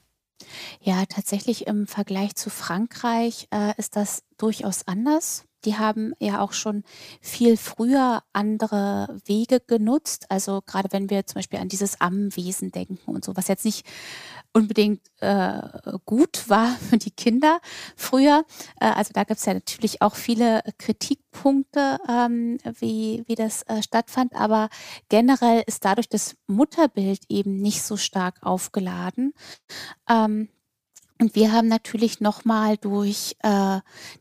Ja, 0.81 1.05
tatsächlich 1.07 1.67
im 1.67 1.87
Vergleich 1.87 2.35
zu 2.35 2.51
Frankreich, 2.51 3.49
äh, 3.53 3.73
ist 3.77 3.97
das 3.97 4.23
durchaus 4.39 4.87
anders. 4.87 5.45
Die 5.67 5.77
haben 5.77 6.15
ja 6.21 6.41
auch 6.41 6.53
schon 6.53 6.85
viel 7.21 7.57
früher 7.57 8.23
andere 8.33 9.21
Wege 9.27 9.61
genutzt. 9.61 10.27
Also 10.29 10.63
gerade 10.65 10.89
wenn 10.93 11.11
wir 11.11 11.27
zum 11.27 11.37
Beispiel 11.37 11.59
an 11.59 11.69
dieses 11.69 12.01
Ammenwesen 12.01 12.71
denken 12.71 13.11
und 13.11 13.25
so, 13.25 13.37
was 13.37 13.49
jetzt 13.49 13.65
nicht 13.65 13.85
unbedingt 14.53 15.03
äh, 15.21 15.61
gut 16.07 16.49
war 16.49 16.69
für 16.89 16.97
die 16.97 17.11
Kinder 17.11 17.61
früher. 17.97 18.45
Äh, 18.81 18.87
also 18.87 19.11
da 19.13 19.25
gibt 19.25 19.41
es 19.41 19.47
ja 19.47 19.55
natürlich 19.55 20.01
auch 20.01 20.15
viele 20.15 20.63
Kritikpunkte, 20.79 21.99
ähm, 22.09 22.59
wie, 22.79 23.25
wie 23.27 23.35
das 23.35 23.63
äh, 23.65 23.83
stattfand. 23.83 24.35
Aber 24.35 24.71
generell 25.09 25.63
ist 25.67 25.85
dadurch 25.85 26.09
das 26.09 26.37
Mutterbild 26.47 27.25
eben 27.29 27.57
nicht 27.57 27.83
so 27.83 27.97
stark 27.97 28.37
aufgeladen. 28.43 29.35
Ähm, 30.09 30.49
und 31.21 31.35
wir 31.35 31.53
haben 31.53 31.69
natürlich 31.69 32.21
noch 32.21 32.45
mal 32.45 32.77
durch, 32.77 33.37
äh, 33.43 33.81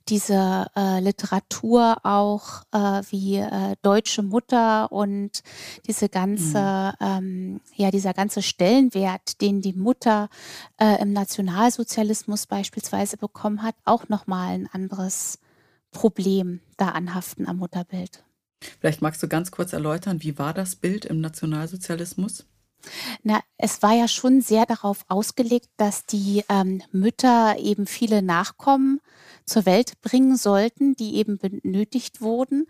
diese, 0.09 0.67
äh, 0.75 0.99
Literatur 1.01 1.97
auch, 2.03 2.63
äh, 2.71 3.01
wie, 3.09 3.37
äh, 3.37 3.75
„Deutsche 3.81 4.23
Mutter“ 4.23 4.91
und 4.91 5.41
diese 5.87 6.05
Mhm. 6.05 6.11
ganze 6.11 6.93
ähm, 7.01 7.61
ja, 7.75 7.91
dieser 7.91 8.13
ganze 8.13 8.41
Stellenwert, 8.41 9.41
den 9.41 9.61
die 9.61 9.73
Mutter, 9.73 10.29
äh, 10.77 11.01
im 11.01 11.13
Nationalsozialismus 11.13 12.45
beispielsweise 12.47 13.17
bekommen 13.17 13.63
hat, 13.63 13.75
auch 13.85 14.09
noch 14.09 14.27
mal 14.27 14.53
'n 14.55 14.67
anderes 14.71 15.39
Problem 15.91 16.61
da 16.77 16.89
anhaften 16.89 17.47
am 17.47 17.57
Mutterbild. 17.57 18.23
Vielleicht 18.79 19.01
magst 19.01 19.21
du 19.21 19.27
ganz 19.27 19.51
kurz 19.51 19.73
erläutern, 19.73 20.23
wie 20.23 20.37
war 20.37 20.53
das 20.53 20.75
Bild 20.77 21.03
im 21.05 21.19
Nationalsozialismus? 21.19 22.45
Na, 23.23 23.39
es 23.57 23.81
war 23.81 23.93
ja 23.93 24.07
schon 24.07 24.41
sehr 24.41 24.65
darauf 24.65 25.05
ausgelegt, 25.07 25.69
dass 25.77 26.05
die, 26.05 26.43
ähm, 26.49 26.81
Mütter 26.91 27.57
eben 27.59 27.87
viele 27.87 28.21
Nachkommen 28.21 29.01
zur 29.45 29.65
Welt 29.65 30.01
bringen 30.01 30.37
sollten, 30.37 30.95
die 30.95 31.15
eben 31.15 31.37
benötigt 31.37 32.21
wurden, 32.21 32.67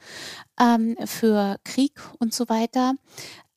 ähm, 0.59 0.97
für 1.05 1.57
Krieg 1.63 1.93
und 2.19 2.33
so 2.33 2.49
weiter. 2.49 2.95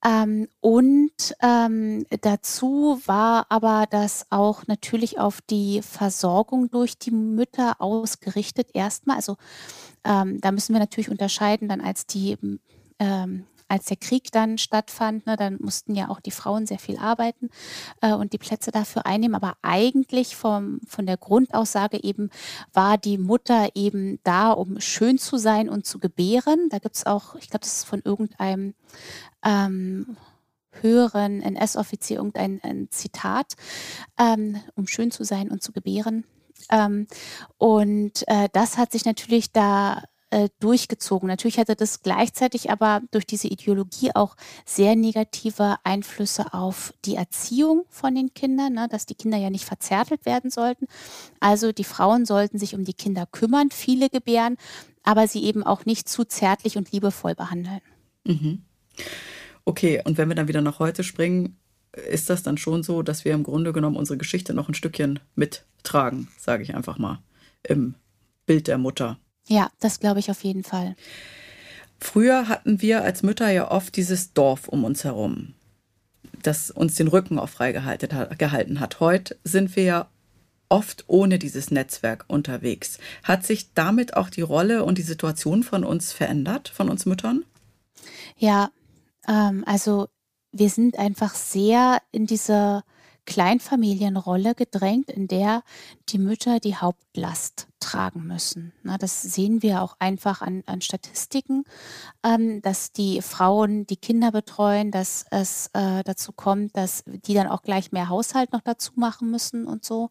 Ähm, 0.05 0.49
und, 0.61 1.35
ähm, 1.43 2.07
dazu 2.21 3.00
war 3.07 3.47
aber 3.49 3.87
das 3.91 4.27
auch 4.31 4.67
natürlich 4.69 5.19
auf 5.19 5.41
die 5.41 5.83
Versorgung 5.83 6.71
durch 6.71 6.99
die 6.99 7.11
Mütter 7.11 7.81
ausgerichtet 7.81 8.71
erst 8.75 9.07
mal. 9.09 9.17
Also, 9.17 9.37
ähm, 10.05 10.41
da 10.41 10.53
müssen 10.53 10.73
wir 10.75 10.81
natürlich 10.81 11.11
unterscheiden 11.11 11.69
dann 11.69 11.81
als 11.81 12.07
die, 12.07 12.37
hm, 12.41 12.61
ähm 13.00 13.47
als 13.69 13.87
der 13.87 13.97
Krieg 13.97 14.33
dann 14.33 14.59
stattfand, 14.59 15.27
ne, 15.27 15.37
dann 15.37 15.59
mussten 15.61 15.95
ja 15.95 16.09
auch 16.09 16.21
die 16.21 16.31
Frauen 16.31 16.67
sehr 16.67 16.79
viel 16.79 16.99
arbeiten, 16.99 17.51
äh, 18.01 18.15
und 18.15 18.33
die 18.33 18.39
Plätze 18.39 18.71
dafür 18.71 19.07
einnehmen. 19.07 19.35
Aber 19.35 19.57
eigentlich 19.63 20.37
vom 20.37 20.81
von 20.87 21.07
der 21.07 21.17
Grundaussage 21.17 22.03
eben 22.03 22.31
war 22.73 22.99
die 22.99 23.19
Mutter 23.19 23.69
eben 23.75 24.21
da, 24.25 24.51
um 24.53 24.81
schön 24.81 25.19
zu 25.19 25.37
sein 25.37 25.69
und 25.69 25.87
zu 25.87 25.99
gebären. 25.99 26.69
Da 26.71 26.79
gibt's 26.79 27.07
auch 27.07 27.35
ich 27.37 27.51
glaube, 27.51 27.61
das 27.61 27.79
ist 27.79 27.85
von 27.85 28.03
irgendeinem, 28.05 28.75
ähm, 29.45 30.17
höheren 30.83 31.43
NS-Offizier 31.43 32.19
irgendein 32.19 32.61
ein 32.63 32.89
Zitat, 32.91 33.55
ähm, 34.19 34.61
um 34.75 34.87
schön 34.87 35.11
zu 35.11 35.25
sein 35.25 35.51
und 35.51 35.63
zu 35.63 35.73
gebären. 35.73 36.25
Ähm, 36.71 37.07
und, 37.57 38.25
äh, 38.27 38.49
das 38.53 38.79
hat 38.79 38.93
sich 38.93 39.05
natürlich 39.05 39.53
da, 39.53 40.03
äh, 40.31 40.49
durchgezogen. 40.61 41.29
Natürlich 41.29 41.59
hatte 41.59 41.77
das 41.77 42.03
gleichzeitig 42.03 42.71
aber 42.71 43.03
durch 43.11 43.27
diese 43.27 43.49
Ideologie 43.49 44.11
auch 44.15 44.37
sehr 44.65 44.97
negative 44.97 45.77
Einflüsse 45.85 46.53
auf 46.53 46.93
die 47.05 47.15
Erziehung 47.15 47.85
von 47.89 48.15
den 48.15 48.35
Kindern, 48.35 48.75
ne, 48.75 48.89
dass 48.91 49.07
die 49.07 49.15
Kinder 49.15 49.39
ja 49.39 49.51
nicht 49.51 49.65
verzärtelt 49.65 50.27
werden 50.27 50.51
sollten. 50.51 50.87
Also, 51.41 51.73
die 51.73 51.85
Frauen 51.85 52.27
sollten 52.27 52.59
sich 52.59 52.75
um 52.75 52.85
die 52.85 52.95
Kinder 52.95 53.27
kümmern, 53.27 53.71
viele 53.71 54.11
gebären, 54.11 54.57
aber 55.03 55.27
sie 55.27 55.45
eben 55.45 55.63
auch 55.63 55.87
nicht 55.87 56.09
zu 56.09 56.25
zärtlich 56.25 56.77
und 56.77 56.93
liebevoll 56.93 57.35
behandeln. 57.35 57.81
Mhm. 58.25 58.63
Okay, 59.65 60.03
und 60.05 60.19
wenn 60.19 60.29
wir 60.29 60.35
dann 60.35 60.49
wieder 60.49 60.61
nach 60.61 60.79
heute 60.79 61.05
springen, 61.05 61.57
ist 61.93 62.31
das 62.31 62.43
dann 62.43 62.59
schon 62.59 62.83
so, 62.83 63.03
dass 63.03 63.25
wir 63.25 63.33
im 63.33 63.43
Grunde 63.43 63.73
genommen 63.73 63.97
unsere 63.97 64.19
Geschichte 64.19 64.55
noch 64.55 64.69
ein 64.69 64.75
Stückchen 64.75 65.21
mittragen, 65.35 66.29
sage 66.39 66.63
ich 66.63 66.75
einfach 66.75 66.99
mal, 66.99 67.23
im 67.63 67.95
Bild 68.47 68.67
der 68.67 68.79
Mutter? 68.79 69.19
Ja, 69.49 69.71
das 69.81 69.99
glaube 69.99 70.21
ich 70.21 70.31
auf 70.31 70.45
jeden 70.45 70.62
Fall. 70.62 70.95
Früher 72.00 72.49
hatten 72.49 72.81
wir 72.81 73.02
als 73.02 73.23
Mütter 73.23 73.50
ja 73.50 73.71
oft 73.71 73.97
dieses 73.97 74.33
Dorf 74.33 74.69
um 74.69 74.85
uns 74.85 75.02
herum, 75.02 75.55
das 76.43 76.71
uns 76.71 76.95
den 76.95 77.09
Rücken 77.09 77.38
auch 77.38 77.49
frei 77.49 77.73
gehalten 77.73 78.81
hat. 78.81 79.00
Heute 79.00 79.37
sind 79.43 79.75
wir 79.75 79.83
ja 79.83 80.09
oft 80.69 81.05
ohne 81.09 81.38
dieses 81.38 81.71
Netzwerk 81.71 82.25
unterwegs. 82.28 82.99
Hat 83.25 83.45
sich 83.45 83.73
damit 83.73 84.17
auch 84.17 84.31
die 84.31 84.43
Rolle 84.43 84.85
und 84.85 84.99
die 84.99 85.02
Situation 85.02 85.62
von 85.62 85.83
uns 85.83 86.12
verändert, 86.12 86.69
von 86.69 86.88
uns 86.88 87.07
Müttern? 87.07 87.45
Ja, 88.37 88.71
ähm, 89.26 89.64
also 89.67 90.09
wir 90.52 90.71
sind 90.71 90.99
einfach 90.99 91.35
sehr 91.35 92.00
in 92.12 92.26
diese 92.26 92.83
Kleinfamilienrolle 93.29 94.55
gedrängt, 94.55 95.11
in 95.11 95.29
der 95.29 95.63
die 96.09 96.17
Mütter 96.17 96.61
die 96.61 96.77
Hauptlast 96.77 97.69
tragen 97.79 98.27
müssen. 98.27 98.73
Na, 98.83 98.97
das 98.97 99.21
sehen 99.21 99.61
wir 99.63 99.83
auch 99.83 99.97
einfach 99.99 100.41
an, 100.41 100.63
an 100.65 100.81
Statistiken, 100.81 101.65
ähm, 102.25 102.63
dass 102.63 102.91
die 102.91 103.21
Frauen 103.21 103.87
die 103.87 103.99
Kinder 103.99 104.33
betreuen, 104.33 104.91
dass 104.91 105.27
es 105.31 105.69
äh, 105.75 106.03
dazu 106.05 106.33
kommt, 106.33 106.75
dass 106.75 107.05
die 107.05 107.35
dann 107.35 107.49
auch 107.49 107.61
gleich 107.61 107.93
mehr 107.93 108.09
Haushalt 108.09 108.55
noch 108.55 108.63
dazu 108.63 108.93
machen 108.97 109.31
müssen 109.31 109.67
und 109.67 109.85
so. 109.85 110.09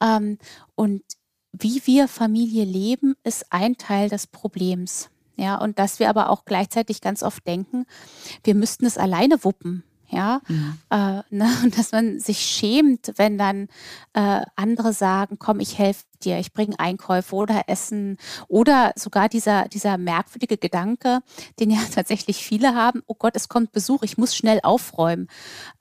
Ähm, 0.00 0.38
und 0.76 1.02
wie 1.50 1.82
wir 1.86 2.06
Familie 2.06 2.64
leben, 2.64 3.16
ist 3.24 3.46
ein 3.50 3.78
Teil 3.78 4.08
des 4.08 4.28
Problems. 4.28 5.10
Ja, 5.36 5.56
und 5.56 5.80
dass 5.80 5.98
wir 5.98 6.08
aber 6.08 6.30
auch 6.30 6.44
gleichzeitig 6.44 7.00
ganz 7.00 7.24
oft 7.24 7.44
denken, 7.48 7.84
wir 8.44 8.54
müssten 8.54 8.86
es 8.86 8.96
alleine 8.96 9.42
wuppen 9.42 9.82
ja, 10.14 10.40
mhm. 10.48 10.78
äh, 10.90 11.22
ne? 11.30 11.48
und 11.62 11.78
dass 11.78 11.92
man 11.92 12.20
sich 12.20 12.38
schämt, 12.38 13.12
wenn 13.16 13.38
dann 13.38 13.68
äh, 14.14 14.42
andere 14.56 14.92
sagen, 14.92 15.38
komm, 15.38 15.60
ich 15.60 15.78
helfe 15.78 16.04
dir, 16.24 16.38
ich 16.38 16.52
bringe 16.52 16.78
Einkäufe 16.78 17.34
oder 17.34 17.64
Essen 17.66 18.16
oder 18.48 18.92
sogar 18.96 19.28
dieser, 19.28 19.68
dieser 19.68 19.98
merkwürdige 19.98 20.56
Gedanke, 20.56 21.20
den 21.60 21.70
ja 21.70 21.80
tatsächlich 21.94 22.38
viele 22.38 22.74
haben, 22.74 23.02
oh 23.06 23.14
Gott, 23.14 23.36
es 23.36 23.48
kommt 23.48 23.72
Besuch, 23.72 24.02
ich 24.02 24.18
muss 24.18 24.34
schnell 24.34 24.60
aufräumen, 24.62 25.28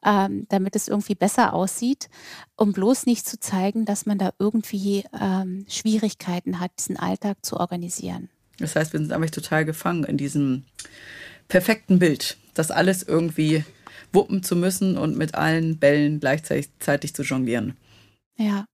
ähm, 0.03 0.45
damit 0.49 0.75
es 0.75 0.87
irgendwie 0.87 1.15
besser 1.15 1.53
aussieht, 1.53 2.09
um 2.57 2.73
bloß 2.73 3.05
nicht 3.05 3.27
zu 3.27 3.39
zeigen, 3.39 3.85
dass 3.85 4.05
man 4.05 4.17
da 4.17 4.31
irgendwie 4.39 5.05
ähm, 5.19 5.65
Schwierigkeiten 5.69 6.59
hat, 6.59 6.71
diesen 6.79 6.97
Alltag 6.97 7.37
zu 7.43 7.57
organisieren. 7.57 8.29
Das 8.59 8.75
heißt, 8.75 8.93
wir 8.93 8.99
sind 8.99 9.11
eigentlich 9.11 9.31
total 9.31 9.65
gefangen 9.65 10.03
in 10.03 10.17
diesem 10.17 10.63
perfekten 11.47 11.99
Bild, 11.99 12.37
dass 12.53 12.71
alles 12.71 13.03
irgendwie 13.03 13.63
wuppen 14.13 14.43
zu 14.43 14.55
müssen 14.55 14.97
und 14.97 15.17
mit 15.17 15.35
allen 15.35 15.79
Bällen 15.79 16.19
gleichzeitig 16.19 17.13
zu 17.13 17.23
jonglieren. 17.23 17.77
Ja. 18.37 18.65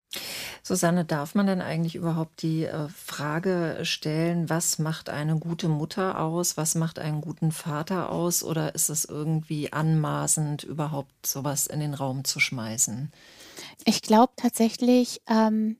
Susanne, 0.63 1.05
darf 1.05 1.35
man 1.35 1.45
denn 1.45 1.61
eigentlich 1.61 1.95
überhaupt 1.95 2.41
die 2.41 2.65
äh, 2.65 2.89
Frage 2.89 3.79
stellen, 3.83 4.49
was 4.49 4.79
macht 4.79 5.09
eine 5.09 5.37
gute 5.37 5.69
Mutter 5.69 6.19
aus, 6.19 6.57
was 6.57 6.75
macht 6.75 6.97
einen 6.99 7.21
guten 7.21 7.51
Vater 7.51 8.11
aus 8.11 8.43
oder 8.43 8.73
ist 8.73 8.89
es 8.89 9.05
irgendwie 9.05 9.71
anmaßend, 9.71 10.63
überhaupt 10.63 11.25
sowas 11.25 11.67
in 11.67 11.79
den 11.79 11.93
Raum 11.93 12.23
zu 12.23 12.39
schmeißen? 12.39 13.11
Ich 13.85 14.01
glaube 14.01 14.33
tatsächlich, 14.35 15.21
ähm, 15.27 15.77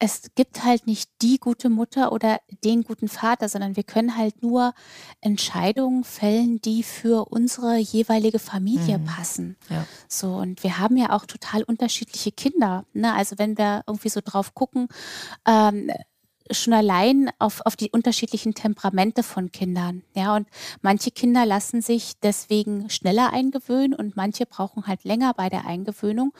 es 0.00 0.30
gibt 0.36 0.64
halt 0.64 0.86
nicht 0.86 1.10
die 1.22 1.38
gute 1.38 1.68
Mutter 1.68 2.12
oder 2.12 2.38
den 2.64 2.84
guten 2.84 3.08
Vater, 3.08 3.48
sondern 3.48 3.76
wir 3.76 3.82
können 3.82 4.16
halt 4.16 4.42
nur 4.42 4.72
Entscheidungen 5.20 6.04
fällen, 6.04 6.60
die 6.60 6.84
für 6.84 7.28
unsere 7.30 7.78
jeweilige 7.78 8.38
Familie 8.38 8.98
mhm. 8.98 9.04
passen. 9.04 9.56
Ja. 9.68 9.86
So, 10.06 10.36
und 10.36 10.62
wir 10.62 10.78
haben 10.78 10.96
ja 10.96 11.10
auch 11.10 11.26
total 11.26 11.64
unterschiedliche 11.64 12.30
Kinder. 12.30 12.84
Ne? 12.92 13.12
Also 13.12 13.38
wenn 13.38 13.58
wir 13.58 13.82
irgendwie 13.86 14.08
so 14.08 14.20
drauf 14.24 14.54
gucken, 14.54 14.88
ähm, 15.46 15.90
schon 16.50 16.72
allein 16.72 17.30
auf, 17.38 17.60
auf 17.64 17.76
die 17.76 17.90
unterschiedlichen 17.90 18.54
Temperamente 18.54 19.22
von 19.22 19.52
Kindern. 19.52 20.02
Ja, 20.14 20.36
und 20.36 20.46
manche 20.82 21.10
Kinder 21.10 21.46
lassen 21.46 21.82
sich 21.82 22.18
deswegen 22.22 22.90
schneller 22.90 23.32
eingewöhnen 23.32 23.94
und 23.94 24.16
manche 24.16 24.46
brauchen 24.46 24.86
halt 24.86 25.04
länger 25.04 25.34
bei 25.34 25.48
der 25.48 25.66
Eingewöhnung. 25.66 26.32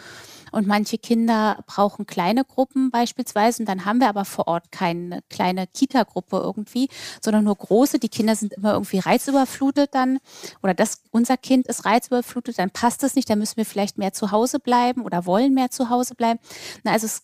Und 0.50 0.66
manche 0.66 0.98
Kinder 0.98 1.62
brauchen 1.66 2.06
kleine 2.06 2.44
Gruppen 2.44 2.90
beispielsweise. 2.90 3.62
Und 3.62 3.68
dann 3.68 3.84
haben 3.84 4.00
wir 4.00 4.08
aber 4.08 4.24
vor 4.24 4.48
Ort 4.48 4.72
keine 4.72 5.22
kleine 5.28 5.66
Kita-Gruppe 5.66 6.38
irgendwie, 6.38 6.88
sondern 7.20 7.44
nur 7.44 7.56
große. 7.56 7.98
Die 7.98 8.08
Kinder 8.08 8.34
sind 8.34 8.54
immer 8.54 8.72
irgendwie 8.72 8.98
reizüberflutet 8.98 9.94
dann. 9.94 10.18
Oder 10.62 10.74
das, 10.74 11.02
unser 11.10 11.36
Kind 11.36 11.66
ist 11.66 11.84
reizüberflutet, 11.84 12.58
dann 12.58 12.70
passt 12.70 13.02
es 13.02 13.14
nicht. 13.14 13.28
Dann 13.28 13.38
müssen 13.38 13.56
wir 13.56 13.66
vielleicht 13.66 13.98
mehr 13.98 14.12
zu 14.12 14.30
Hause 14.30 14.58
bleiben 14.58 15.02
oder 15.02 15.26
wollen 15.26 15.54
mehr 15.54 15.70
zu 15.70 15.90
Hause 15.90 16.14
bleiben. 16.14 16.40
Na, 16.82 16.92
also 16.92 17.06
es 17.06 17.22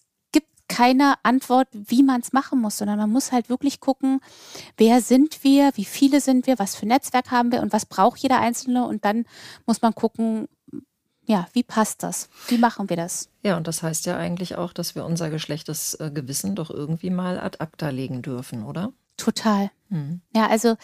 keine 0.69 1.15
Antwort, 1.23 1.69
wie 1.73 2.03
man 2.03 2.21
es 2.21 2.33
machen 2.33 2.61
muss, 2.61 2.79
sondern 2.79 2.99
man 2.99 3.11
muss 3.11 3.33
halt 3.33 3.49
wirklich 3.49 3.81
gucken, 3.81 4.21
wer 4.77 5.01
sind 5.01 5.45
wir, 5.45 5.73
wie 5.75 5.85
viele 5.85 6.21
sind 6.21 6.47
wir, 6.47 6.59
was 6.59 6.77
für 6.77 6.87
ein 6.87 6.89
Netzwerk 6.89 7.31
haben 7.31 7.53
wir 7.53 7.61
und 7.61 7.73
was 7.73 7.87
braucht 7.87 8.19
jeder 8.19 8.41
Einzelne. 8.41 8.87
Und 8.87 9.05
dann 9.05 9.25
muss 9.67 9.83
man 9.83 9.95
gucken, 9.95 10.49
ja, 11.27 11.47
wie 11.53 11.63
passt 11.63 12.03
das? 12.03 12.29
Wie 12.49 12.59
machen 12.59 12.89
wir 12.89 12.97
das? 12.97 13.29
Ja, 13.43 13.57
und 13.57 13.67
das 13.67 13.83
heißt 13.83 14.07
ja 14.07 14.17
eigentlich 14.17 14.57
auch, 14.57 14.73
dass 14.73 14.95
wir 14.95 15.05
unser 15.05 15.31
Geschlechtesgewissen 15.31 16.55
doch 16.55 16.71
irgendwie 16.71 17.11
mal 17.11 17.39
ad 17.39 17.59
acta 17.61 17.89
legen 17.91 18.23
dürfen, 18.23 18.65
oder? 18.65 18.93
Total. 19.17 19.71
Hm. 19.89 20.21
Ja, 20.35 20.49
also 20.49 20.77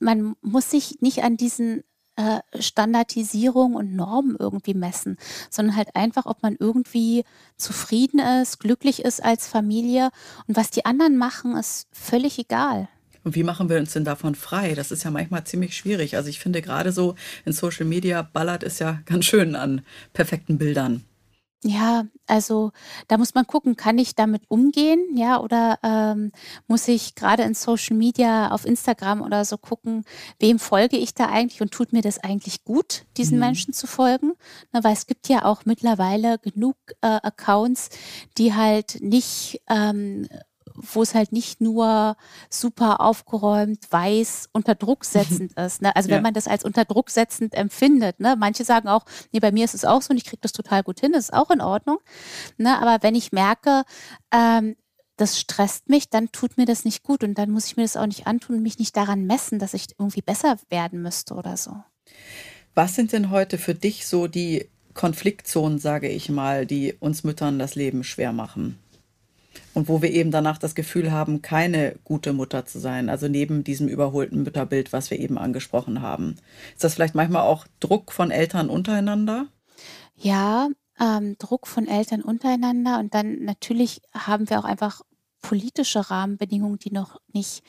man 0.00 0.36
muss 0.42 0.70
sich 0.70 1.00
nicht 1.00 1.22
an 1.22 1.36
diesen 1.36 1.84
äh, 2.18 2.40
Standardisierung 2.60 3.76
und 3.76 3.94
Normen 3.94 4.36
irgendwie 4.38 4.74
messen, 4.74 5.16
sondern 5.50 5.76
halt 5.76 5.94
einfach, 5.94 6.26
ob 6.26 6.42
man 6.42 6.56
irgendwie 6.58 7.24
zufrieden 7.56 8.18
ist, 8.18 8.58
glücklich 8.58 9.04
ist 9.04 9.22
als 9.22 9.46
Familie. 9.46 10.10
Und 10.48 10.56
was 10.56 10.70
die 10.70 10.84
anderen 10.84 11.16
machen, 11.16 11.56
ist 11.56 11.86
völlig 11.92 12.38
egal. 12.40 12.88
Und 13.22 13.36
wie 13.36 13.44
machen 13.44 13.68
wir 13.68 13.78
uns 13.78 13.92
denn 13.92 14.04
davon 14.04 14.34
frei? 14.34 14.74
Das 14.74 14.90
ist 14.90 15.04
ja 15.04 15.12
manchmal 15.12 15.44
ziemlich 15.44 15.76
schwierig. 15.76 16.16
Also 16.16 16.28
ich 16.28 16.40
finde 16.40 16.60
gerade 16.60 16.90
so 16.90 17.14
in 17.44 17.52
Social 17.52 17.86
Media 17.86 18.22
ballert 18.22 18.64
es 18.64 18.80
ja 18.80 19.00
ganz 19.06 19.24
schön 19.24 19.54
an 19.54 19.82
perfekten 20.12 20.58
Bildern. 20.58 21.04
Ja, 21.64 22.06
also 22.28 22.70
da 23.08 23.18
muss 23.18 23.34
man 23.34 23.44
gucken, 23.44 23.74
kann 23.74 23.98
ich 23.98 24.14
damit 24.14 24.42
umgehen, 24.48 25.16
ja, 25.16 25.40
oder 25.40 25.80
ähm, 25.82 26.30
muss 26.68 26.86
ich 26.86 27.16
gerade 27.16 27.42
in 27.42 27.54
Social 27.54 27.96
Media 27.96 28.52
auf 28.52 28.64
Instagram 28.64 29.22
oder 29.22 29.44
so 29.44 29.58
gucken, 29.58 30.04
wem 30.38 30.60
folge 30.60 30.96
ich 30.96 31.14
da 31.14 31.26
eigentlich 31.26 31.60
und 31.60 31.72
tut 31.72 31.92
mir 31.92 32.00
das 32.00 32.18
eigentlich 32.22 32.62
gut, 32.62 33.06
diesen 33.16 33.38
mhm. 33.38 33.44
Menschen 33.44 33.74
zu 33.74 33.88
folgen? 33.88 34.34
Na, 34.70 34.84
weil 34.84 34.92
es 34.92 35.08
gibt 35.08 35.28
ja 35.28 35.44
auch 35.44 35.64
mittlerweile 35.64 36.38
genug 36.38 36.76
äh, 37.00 37.18
Accounts, 37.22 37.90
die 38.38 38.54
halt 38.54 38.98
nicht 39.00 39.60
ähm, 39.68 40.28
wo 40.80 41.02
es 41.02 41.14
halt 41.14 41.32
nicht 41.32 41.60
nur 41.60 42.16
super 42.50 43.00
aufgeräumt, 43.00 43.86
weiß, 43.90 44.48
unter 44.52 44.74
Druck 44.74 45.04
setzend 45.06 45.52
ist. 45.54 45.82
Ne? 45.82 45.94
Also 45.94 46.08
ja. 46.08 46.16
wenn 46.16 46.22
man 46.22 46.34
das 46.34 46.48
als 46.48 46.64
unter 46.64 46.84
Druck 46.84 47.10
setzend 47.10 47.54
empfindet. 47.54 48.20
Ne? 48.20 48.36
Manche 48.38 48.64
sagen 48.64 48.88
auch, 48.88 49.04
nee, 49.32 49.40
bei 49.40 49.52
mir 49.52 49.64
ist 49.64 49.74
es 49.74 49.84
auch 49.84 50.02
so 50.02 50.10
und 50.10 50.16
ich 50.16 50.24
kriege 50.24 50.40
das 50.40 50.52
total 50.52 50.82
gut 50.82 51.00
hin, 51.00 51.12
das 51.12 51.24
ist 51.24 51.34
auch 51.34 51.50
in 51.50 51.60
Ordnung. 51.60 51.98
Ne? 52.56 52.80
Aber 52.80 53.02
wenn 53.02 53.14
ich 53.14 53.32
merke, 53.32 53.82
ähm, 54.32 54.76
das 55.16 55.38
stresst 55.38 55.88
mich, 55.88 56.08
dann 56.08 56.30
tut 56.30 56.56
mir 56.56 56.64
das 56.64 56.84
nicht 56.84 57.02
gut 57.02 57.24
und 57.24 57.36
dann 57.36 57.50
muss 57.50 57.66
ich 57.66 57.76
mir 57.76 57.82
das 57.82 57.96
auch 57.96 58.06
nicht 58.06 58.26
antun 58.26 58.56
und 58.56 58.62
mich 58.62 58.78
nicht 58.78 58.96
daran 58.96 59.26
messen, 59.26 59.58
dass 59.58 59.74
ich 59.74 59.86
irgendwie 59.98 60.22
besser 60.22 60.56
werden 60.70 61.02
müsste 61.02 61.34
oder 61.34 61.56
so. 61.56 61.72
Was 62.74 62.94
sind 62.94 63.12
denn 63.12 63.30
heute 63.30 63.58
für 63.58 63.74
dich 63.74 64.06
so 64.06 64.28
die 64.28 64.68
Konfliktzonen, 64.94 65.78
sage 65.78 66.08
ich 66.08 66.28
mal, 66.28 66.66
die 66.66 66.94
uns 67.00 67.24
Müttern 67.24 67.58
das 67.58 67.74
Leben 67.74 68.04
schwer 68.04 68.32
machen? 68.32 68.78
Und 69.74 69.88
wo 69.88 70.02
wir 70.02 70.10
eben 70.10 70.30
danach 70.30 70.58
das 70.58 70.74
Gefühl 70.74 71.12
haben, 71.12 71.42
keine 71.42 71.96
gute 72.04 72.32
Mutter 72.32 72.66
zu 72.66 72.78
sein. 72.78 73.08
Also 73.08 73.28
neben 73.28 73.64
diesem 73.64 73.88
überholten 73.88 74.42
Mütterbild, 74.42 74.92
was 74.92 75.10
wir 75.10 75.18
eben 75.18 75.38
angesprochen 75.38 76.02
haben. 76.02 76.36
Ist 76.74 76.84
das 76.84 76.94
vielleicht 76.94 77.14
manchmal 77.14 77.42
auch 77.42 77.66
Druck 77.80 78.12
von 78.12 78.30
Eltern 78.30 78.68
untereinander? 78.68 79.46
Ja, 80.16 80.68
ähm, 81.00 81.36
Druck 81.38 81.66
von 81.66 81.86
Eltern 81.86 82.22
untereinander 82.22 82.98
und 82.98 83.14
dann 83.14 83.44
natürlich 83.44 84.02
haben 84.12 84.50
wir 84.50 84.58
auch 84.58 84.64
einfach 84.64 85.02
politische 85.40 86.10
Rahmenbedingungen, 86.10 86.78
die 86.78 86.90
noch 86.90 87.20
nicht 87.32 87.62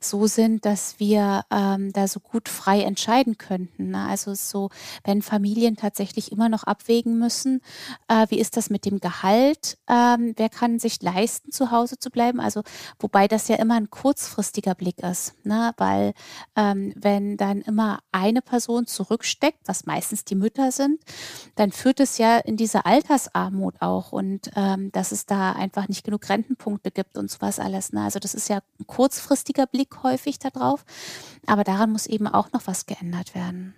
so 0.00 0.26
sind, 0.26 0.64
dass 0.64 0.98
wir 0.98 1.44
ähm, 1.50 1.92
da 1.92 2.06
so 2.08 2.20
gut 2.20 2.48
frei 2.48 2.82
entscheiden 2.82 3.38
könnten. 3.38 3.90
Ne? 3.90 4.06
Also 4.06 4.34
so, 4.34 4.70
wenn 5.04 5.22
Familien 5.22 5.76
tatsächlich 5.76 6.32
immer 6.32 6.48
noch 6.48 6.64
abwägen 6.64 7.18
müssen, 7.18 7.60
äh, 8.08 8.26
wie 8.28 8.38
ist 8.38 8.56
das 8.56 8.70
mit 8.70 8.84
dem 8.84 9.00
Gehalt? 9.00 9.78
Ähm, 9.88 10.34
wer 10.36 10.48
kann 10.48 10.78
sich 10.78 11.02
leisten, 11.02 11.52
zu 11.52 11.70
Hause 11.70 11.98
zu 11.98 12.10
bleiben? 12.10 12.40
Also 12.40 12.62
wobei 12.98 13.28
das 13.28 13.48
ja 13.48 13.56
immer 13.56 13.74
ein 13.74 13.90
kurzfristiger 13.90 14.74
Blick 14.74 14.98
ist, 14.98 15.34
ne? 15.44 15.72
weil 15.76 16.14
ähm, 16.56 16.92
wenn 16.96 17.36
dann 17.36 17.60
immer 17.62 18.00
eine 18.12 18.42
Person 18.42 18.86
zurücksteckt, 18.86 19.60
was 19.66 19.86
meistens 19.86 20.24
die 20.24 20.34
Mütter 20.34 20.72
sind, 20.72 21.00
dann 21.56 21.72
führt 21.72 22.00
es 22.00 22.18
ja 22.18 22.38
in 22.38 22.56
diese 22.56 22.84
Altersarmut 22.84 23.76
auch 23.80 24.12
und 24.12 24.50
ähm, 24.56 24.92
dass 24.92 25.12
es 25.12 25.26
da 25.26 25.52
einfach 25.52 25.88
nicht 25.88 26.04
genug 26.04 26.28
Rentenpunkte 26.28 26.90
gibt 26.90 27.16
und 27.16 27.30
sowas 27.30 27.58
alles. 27.58 27.92
Ne? 27.92 28.02
Also 28.02 28.18
das 28.18 28.34
ist 28.34 28.48
ja 28.48 28.60
ein 28.78 28.86
kurzfristiger 28.90 29.66
Blick 29.66 30.02
häufig 30.02 30.38
darauf. 30.38 30.84
Aber 31.46 31.64
daran 31.64 31.92
muss 31.92 32.06
eben 32.06 32.26
auch 32.26 32.52
noch 32.52 32.66
was 32.66 32.84
geändert 32.84 33.34
werden. 33.34 33.74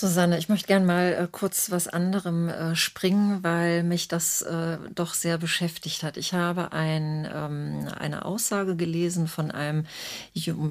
Susanne, 0.00 0.38
ich 0.38 0.48
möchte 0.48 0.66
gerne 0.66 0.86
mal 0.86 1.12
äh, 1.12 1.28
kurz 1.30 1.70
was 1.70 1.86
anderem 1.86 2.48
äh, 2.48 2.74
springen, 2.74 3.44
weil 3.44 3.82
mich 3.82 4.08
das 4.08 4.40
äh, 4.40 4.78
doch 4.94 5.12
sehr 5.12 5.36
beschäftigt 5.36 6.02
hat. 6.02 6.16
Ich 6.16 6.32
habe 6.32 6.72
ein, 6.72 7.28
ähm, 7.30 7.86
eine 7.98 8.24
Aussage 8.24 8.76
gelesen 8.76 9.28
von 9.28 9.50
einem 9.50 9.84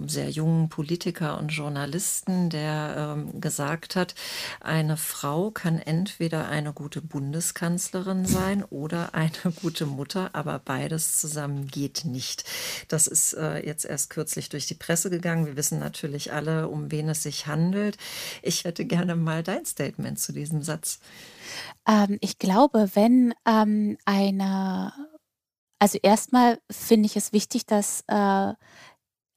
sehr 0.08 0.32
jungen 0.32 0.70
Politiker 0.70 1.38
und 1.38 1.50
Journalisten, 1.50 2.50
der 2.50 3.16
ähm, 3.18 3.40
gesagt 3.40 3.96
hat, 3.96 4.16
eine 4.62 4.98
Frau 4.98 5.52
kann 5.52 5.78
entweder 5.78 6.50
eine 6.50 6.74
gute 6.74 7.04
Bundeskanzlerin 7.04 8.26
sein 8.26 8.64
oder 8.64 9.14
eine 9.14 9.30
gute 9.62 9.86
Mutter, 9.86 10.32
aber 10.34 10.58
beides 10.58 11.20
zusammen 11.20 11.68
geht 11.68 12.04
nicht. 12.04 12.46
Das 12.88 13.06
ist 13.06 13.34
äh, 13.34 13.64
jetzt 13.64 13.86
erst 13.86 14.10
kürzlich 14.10 14.50
durch 14.50 14.66
die 14.66 14.74
Presse 14.74 15.12
gegangen. 15.12 15.46
Wir 15.46 15.56
wissen 15.56 15.78
natürlich 15.78 16.34
alle, 16.34 16.68
um 16.68 16.90
wen 16.90 17.10
es 17.10 17.22
sich 17.22 17.46
handelt. 17.46 17.96
Ich 18.42 18.64
hätte 18.64 18.86
gerne 18.86 19.19
mal 19.20 19.44
dein 19.44 19.66
Statement 19.66 20.20
zu 20.20 20.34
diesem 20.34 20.64
Satz. 20.64 21.00
Ähm, 21.88 22.18
ich 22.22 22.40
glaube, 22.40 22.90
wenn 22.94 23.34
ähm, 23.46 23.98
eine, 24.06 24.94
also 25.80 25.98
erstmal 26.02 26.60
finde 26.72 27.06
ich 27.06 27.16
es 27.16 27.34
wichtig, 27.34 27.66
dass 27.66 28.04
äh, 28.08 28.54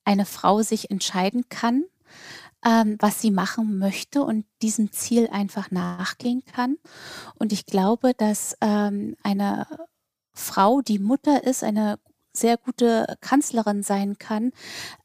eine 0.05 0.27
Frau 0.27 0.63
sich 0.63 0.91
entscheiden 0.91 1.49
kann, 1.49 1.85
ähm, 2.65 2.97
was 3.01 3.21
sie 3.21 3.31
machen 3.31 3.79
möchte 3.79 4.23
und 4.23 4.47
diesem 4.63 4.93
Ziel 4.93 5.29
einfach 5.31 5.71
nachgehen 5.71 6.43
kann. 6.45 6.79
Und 7.39 7.53
ich 7.53 7.67
glaube, 7.67 8.15
dass 8.15 8.57
ähm, 8.61 9.17
eine 9.23 9.67
Frau, 10.33 10.81
die 10.81 10.99
Mutter 10.99 11.45
ist, 11.45 11.63
eine 11.65 11.99
sehr 12.35 12.57
gute 12.57 13.17
Kanzlerin 13.21 13.83
sein 13.83 14.19
kann, 14.19 14.53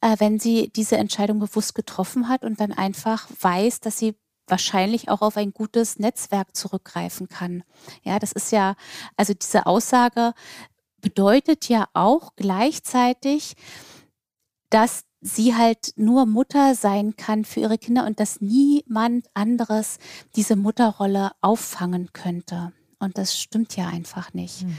äh, 0.01 0.15
wenn 0.19 0.39
sie 0.39 0.69
diese 0.69 0.97
Entscheidung 0.97 1.39
bewusst 1.39 1.75
getroffen 1.75 2.29
hat 2.29 2.43
und 2.43 2.59
dann 2.59 2.71
einfach 2.71 3.27
weiß, 3.41 3.81
dass 3.81 3.97
sie 3.97 4.15
wahrscheinlich 4.47 5.09
auch 5.09 5.21
auf 5.21 5.37
ein 5.37 5.51
gutes 5.51 5.99
Netzwerk 5.99 6.55
zurückgreifen 6.55 7.27
kann. 7.27 7.63
Ja, 8.03 8.19
das 8.19 8.31
ist 8.31 8.51
ja, 8.51 8.75
also 9.15 9.33
diese 9.33 9.65
Aussage 9.65 10.33
bedeutet 11.01 11.69
ja 11.69 11.87
auch 11.93 12.35
gleichzeitig, 12.35 13.55
dass 14.69 15.03
sie 15.21 15.55
halt 15.55 15.93
nur 15.95 16.25
Mutter 16.25 16.75
sein 16.75 17.15
kann 17.15 17.45
für 17.45 17.59
ihre 17.61 17.77
Kinder 17.77 18.05
und 18.05 18.19
dass 18.19 18.41
niemand 18.41 19.27
anderes 19.33 19.97
diese 20.35 20.55
Mutterrolle 20.55 21.31
auffangen 21.41 22.13
könnte. 22.13 22.71
Und 22.99 23.17
das 23.17 23.39
stimmt 23.39 23.75
ja 23.75 23.87
einfach 23.87 24.33
nicht. 24.33 24.63
Mhm. 24.63 24.77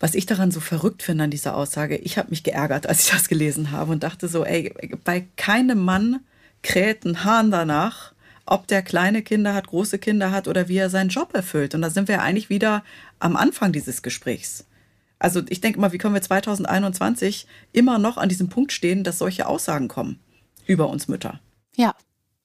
Was 0.00 0.14
ich 0.14 0.26
daran 0.26 0.52
so 0.52 0.60
verrückt 0.60 1.02
finde 1.02 1.24
an 1.24 1.30
dieser 1.30 1.56
Aussage, 1.56 1.96
ich 1.96 2.18
habe 2.18 2.30
mich 2.30 2.44
geärgert, 2.44 2.86
als 2.86 3.00
ich 3.04 3.10
das 3.10 3.28
gelesen 3.28 3.72
habe 3.72 3.90
und 3.92 4.04
dachte 4.04 4.28
so, 4.28 4.44
ey, 4.44 4.72
bei 5.04 5.26
keinem 5.36 5.84
Mann 5.84 6.20
kräht 6.62 7.04
ein 7.04 7.24
Hahn 7.24 7.50
danach, 7.50 8.14
ob 8.50 8.66
der 8.66 8.82
kleine 8.82 9.22
Kinder 9.22 9.54
hat, 9.54 9.66
große 9.66 9.98
Kinder 9.98 10.30
hat 10.30 10.48
oder 10.48 10.68
wie 10.68 10.78
er 10.78 10.90
seinen 10.90 11.10
Job 11.10 11.34
erfüllt. 11.34 11.74
Und 11.74 11.82
da 11.82 11.90
sind 11.90 12.08
wir 12.08 12.22
eigentlich 12.22 12.48
wieder 12.48 12.82
am 13.18 13.36
Anfang 13.36 13.72
dieses 13.72 14.02
Gesprächs. 14.02 14.66
Also 15.18 15.42
ich 15.48 15.60
denke 15.60 15.80
mal, 15.80 15.92
wie 15.92 15.98
können 15.98 16.14
wir 16.14 16.22
2021 16.22 17.46
immer 17.72 17.98
noch 17.98 18.16
an 18.16 18.28
diesem 18.28 18.48
Punkt 18.48 18.72
stehen, 18.72 19.04
dass 19.04 19.18
solche 19.18 19.46
Aussagen 19.46 19.88
kommen 19.88 20.20
über 20.66 20.88
uns 20.88 21.08
Mütter? 21.08 21.40
Ja, 21.76 21.94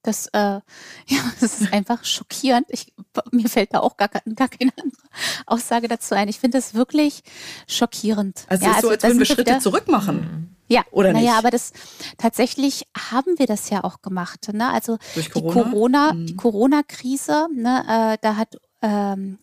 das, 0.03 0.27
äh, 0.27 0.37
ja, 1.07 1.19
das 1.39 1.61
ist 1.61 1.73
einfach 1.73 2.03
schockierend. 2.03 2.67
Ich, 2.69 2.93
mir 3.31 3.49
fällt 3.49 3.73
da 3.73 3.79
auch 3.79 3.97
gar, 3.97 4.09
gar 4.09 4.49
keine 4.49 4.71
andere 4.77 5.01
Aussage 5.45 5.87
dazu 5.87 6.15
ein. 6.15 6.27
Ich 6.27 6.39
finde 6.39 6.57
das 6.57 6.73
wirklich 6.73 7.23
schockierend. 7.67 8.45
Also 8.47 8.65
ja, 8.65 8.71
es 8.71 8.77
ist 8.77 8.81
so, 8.83 8.89
als 8.89 9.03
würden 9.03 9.19
wir 9.19 9.25
Schritte 9.25 9.51
wieder, 9.51 9.59
zurück 9.59 9.87
machen. 9.87 10.55
Ja, 10.67 10.83
oder 10.91 11.13
naja, 11.13 11.37
aber 11.37 11.51
das 11.51 11.73
tatsächlich 12.17 12.87
haben 13.11 13.37
wir 13.37 13.47
das 13.47 13.69
ja 13.69 13.83
auch 13.83 14.01
gemacht. 14.01 14.51
Ne? 14.53 14.69
Also 14.69 14.97
Durch 15.13 15.31
Corona? 15.31 15.53
die 15.53 15.69
Corona, 15.69 16.13
mhm. 16.13 16.25
die 16.25 16.35
Corona-Krise, 16.35 17.47
ne, 17.53 18.13
äh, 18.13 18.17
da 18.21 18.35
hat 18.37 18.57
ähm, 18.81 19.39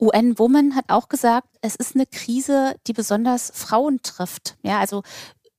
UN 0.00 0.38
Woman 0.38 0.74
hat 0.76 0.86
auch 0.88 1.08
gesagt, 1.08 1.48
es 1.60 1.74
ist 1.74 1.94
eine 1.94 2.06
Krise, 2.06 2.76
die 2.86 2.92
besonders 2.92 3.50
Frauen 3.54 4.00
trifft. 4.02 4.56
Ja, 4.62 4.78
also 4.78 5.02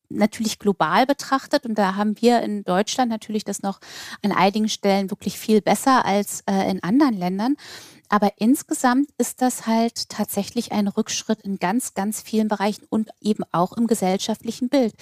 natürlich 0.09 0.59
global 0.59 1.05
betrachtet 1.05 1.65
und 1.65 1.75
da 1.75 1.95
haben 1.95 2.19
wir 2.21 2.41
in 2.41 2.63
Deutschland 2.63 3.09
natürlich 3.09 3.43
das 3.43 3.61
noch 3.61 3.79
an 4.23 4.31
einigen 4.31 4.69
Stellen 4.69 5.09
wirklich 5.11 5.37
viel 5.37 5.61
besser 5.61 6.05
als 6.05 6.41
äh, 6.49 6.69
in 6.69 6.83
anderen 6.83 7.15
Ländern. 7.15 7.55
Aber 8.11 8.31
insgesamt 8.37 9.09
ist 9.19 9.41
das 9.43 9.67
halt 9.67 10.09
tatsächlich 10.09 10.71
ein 10.71 10.87
Rückschritt 10.87 11.41
in 11.41 11.59
ganz, 11.59 11.93
ganz 11.93 12.21
vielen 12.21 12.47
Bereichen 12.47 12.85
und 12.89 13.09
eben 13.21 13.43
auch 13.51 13.73
im 13.73 13.85
gesellschaftlichen 13.85 14.67
Bild. 14.67 14.95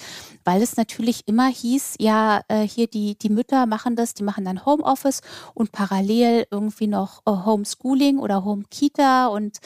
Weil 0.44 0.62
es 0.62 0.76
natürlich 0.76 1.26
immer 1.26 1.48
hieß, 1.48 1.94
ja, 1.98 2.42
äh, 2.48 2.60
hier 2.60 2.86
die, 2.86 3.16
die 3.16 3.30
Mütter 3.30 3.64
machen 3.64 3.96
das, 3.96 4.12
die 4.12 4.22
machen 4.22 4.44
dann 4.44 4.66
Homeoffice 4.66 5.22
und 5.54 5.72
parallel 5.72 6.46
irgendwie 6.50 6.86
noch 6.86 7.22
äh, 7.26 7.30
Homeschooling 7.30 8.18
oder 8.18 8.44
Home-Kita 8.44 9.28
und 9.28 9.58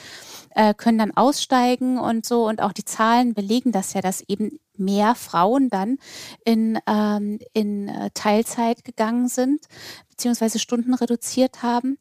äh, 0.54 0.72
können 0.72 0.98
dann 0.98 1.16
aussteigen 1.16 1.98
und 1.98 2.24
so. 2.24 2.46
Und 2.46 2.62
auch 2.62 2.72
die 2.72 2.84
Zahlen 2.84 3.34
belegen 3.34 3.72
das 3.72 3.92
ja, 3.92 4.00
dass 4.02 4.22
eben 4.28 4.60
mehr 4.84 5.14
Frauen 5.14 5.68
dann 5.68 5.98
in, 6.44 6.78
ähm, 6.86 7.38
in 7.52 7.88
äh, 7.88 8.10
Teilzeit 8.14 8.84
gegangen 8.84 9.28
sind, 9.28 9.66
beziehungsweise 10.08 10.58
Stunden 10.58 10.94
reduziert 10.94 11.62
haben, 11.62 11.98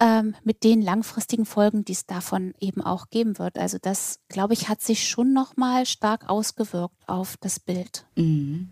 ähm, 0.00 0.34
mit 0.44 0.64
den 0.64 0.82
langfristigen 0.82 1.46
Folgen, 1.46 1.84
die 1.84 1.92
es 1.92 2.06
davon 2.06 2.54
eben 2.60 2.82
auch 2.82 3.10
geben 3.10 3.38
wird. 3.38 3.58
Also 3.58 3.78
das, 3.80 4.20
glaube 4.28 4.54
ich, 4.54 4.68
hat 4.68 4.82
sich 4.82 5.08
schon 5.08 5.32
nochmal 5.32 5.86
stark 5.86 6.28
ausgewirkt 6.28 6.96
auf 7.06 7.36
das 7.40 7.60
Bild. 7.60 8.04
Mhm. 8.16 8.70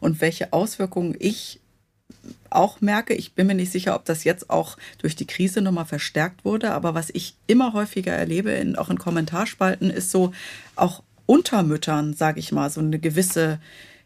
Und 0.00 0.20
welche 0.20 0.52
Auswirkungen 0.52 1.14
ich 1.18 1.60
auch 2.50 2.80
merke, 2.80 3.14
ich 3.14 3.34
bin 3.34 3.46
mir 3.46 3.54
nicht 3.54 3.72
sicher, 3.72 3.94
ob 3.94 4.04
das 4.04 4.24
jetzt 4.24 4.50
auch 4.50 4.76
durch 4.98 5.14
die 5.14 5.26
Krise 5.26 5.60
nochmal 5.60 5.84
verstärkt 5.84 6.44
wurde, 6.44 6.72
aber 6.72 6.94
was 6.94 7.10
ich 7.10 7.34
immer 7.46 7.72
häufiger 7.72 8.12
erlebe, 8.12 8.50
in, 8.52 8.76
auch 8.76 8.90
in 8.90 8.98
Kommentarspalten, 8.98 9.90
ist 9.90 10.10
so 10.10 10.32
auch 10.74 11.02
unter 11.28 11.62
Müttern, 11.62 12.14
sage 12.14 12.40
ich 12.40 12.52
mal, 12.52 12.70
so 12.70 12.80
eine 12.80 12.98
gewisse, 12.98 13.60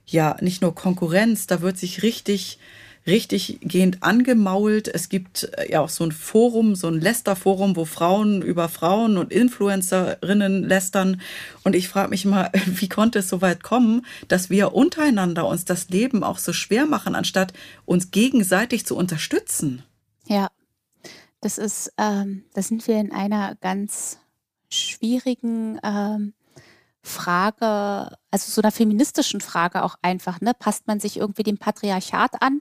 ja, 0.04 0.36
nicht 0.40 0.60
nur 0.60 0.74
Konkurrenz, 0.74 1.46
da 1.46 1.60
wird 1.62 1.78
sich 1.78 2.02
richtig 2.02 2.58
richtig 3.06 3.58
gehend 3.62 4.02
angemault. 4.02 4.88
Es 4.88 5.08
gibt 5.08 5.50
äh, 5.56 5.72
ja 5.72 5.80
auch 5.80 5.88
so 5.88 6.04
ein 6.04 6.12
Forum, 6.12 6.74
so 6.74 6.88
ein 6.88 7.00
Lästerforum, 7.00 7.76
wo 7.76 7.84
Frauen 7.84 8.42
über 8.42 8.68
Frauen 8.68 9.16
und 9.16 9.32
Influencerinnen 9.32 10.62
lästern. 10.62 11.20
Und 11.64 11.74
ich 11.74 11.88
frage 11.88 12.10
mich 12.10 12.24
mal, 12.24 12.50
wie 12.66 12.88
konnte 12.88 13.20
es 13.20 13.28
so 13.28 13.40
weit 13.40 13.62
kommen, 13.62 14.06
dass 14.28 14.50
wir 14.50 14.74
untereinander 14.74 15.46
uns 15.46 15.64
das 15.64 15.88
Leben 15.88 16.22
auch 16.22 16.38
so 16.38 16.52
schwer 16.52 16.86
machen, 16.86 17.14
anstatt 17.14 17.52
uns 17.84 18.10
gegenseitig 18.10 18.86
zu 18.86 18.96
unterstützen? 18.96 19.82
Ja, 20.26 20.48
das 21.40 21.58
ist, 21.58 21.92
ähm, 21.98 22.44
da 22.54 22.62
sind 22.62 22.86
wir 22.86 23.00
in 23.00 23.12
einer 23.12 23.56
ganz 23.56 24.18
schwierigen 24.70 25.80
ähm, 25.82 26.34
Frage, 27.02 28.16
also 28.30 28.50
so 28.52 28.62
einer 28.62 28.70
feministischen 28.70 29.40
Frage 29.40 29.82
auch 29.82 29.96
einfach, 30.02 30.40
ne? 30.40 30.52
Passt 30.54 30.86
man 30.86 31.00
sich 31.00 31.16
irgendwie 31.16 31.42
dem 31.42 31.58
Patriarchat 31.58 32.40
an, 32.40 32.60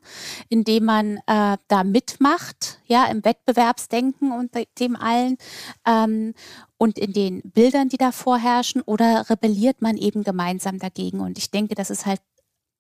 indem 0.49 0.86
man 0.86 1.17
äh, 1.27 1.58
da 1.67 1.84
mitmacht, 1.84 2.80
ja, 2.88 3.06
im 3.06 3.23
Wettbewerbsdenken 3.23 4.32
und 4.32 4.51
dem 4.80 4.95
allen 4.95 5.38
ähm, 5.86 6.34
und 6.77 6.97
in 6.97 7.13
den 7.13 7.41
Bildern, 7.43 7.89
die 7.89 7.97
da 7.97 8.12
vorherrschen, 8.12 8.82
oder 8.82 9.30
rebelliert 9.30 9.82
man 9.82 9.95
eben 9.95 10.23
gemeinsam 10.23 10.80
dagegen? 10.80 11.19
Und 11.19 11.38
ich 11.38 11.51
denke, 11.51 11.75
das 11.75 11.91
ist 11.91 12.08
halt 12.08 12.21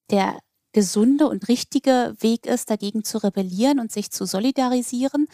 der 0.09 0.39
gesunde 0.73 1.27
und 1.27 1.47
richtige 1.47 2.15
Weg 2.19 2.45
ist, 2.45 2.69
dagegen 2.69 3.03
zu 3.03 3.17
rebellieren 3.17 3.79
und 3.79 3.91
sich 3.91 4.11
zu 4.11 4.25
solidarisieren 4.25 5.27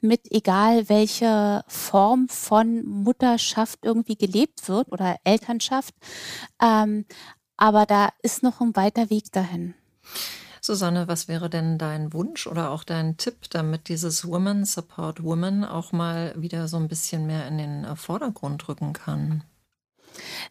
mit 0.00 0.30
egal 0.30 0.88
welche 0.88 1.64
Form 1.66 2.28
von 2.28 2.84
Mutterschaft 2.84 3.80
irgendwie 3.82 4.16
gelebt 4.16 4.68
wird 4.68 4.92
oder 4.92 5.16
Elternschaft. 5.24 5.94
Ähm, 6.62 7.06
aber 7.56 7.86
da 7.86 8.10
ist 8.22 8.42
noch 8.42 8.60
ein 8.60 8.76
weiter 8.76 9.10
Weg 9.10 9.32
dahin. 9.32 9.74
Susanne, 10.60 11.08
was 11.08 11.28
wäre 11.28 11.50
denn 11.50 11.76
dein 11.76 12.12
Wunsch 12.12 12.46
oder 12.46 12.70
auch 12.70 12.84
dein 12.84 13.18
Tipp, 13.18 13.50
damit 13.50 13.88
dieses 13.88 14.26
Women 14.26 14.64
Support 14.64 15.22
Women 15.22 15.62
auch 15.64 15.92
mal 15.92 16.34
wieder 16.38 16.68
so 16.68 16.78
ein 16.78 16.88
bisschen 16.88 17.26
mehr 17.26 17.46
in 17.48 17.58
den 17.58 17.96
Vordergrund 17.96 18.66
rücken 18.68 18.94
kann? 18.94 19.44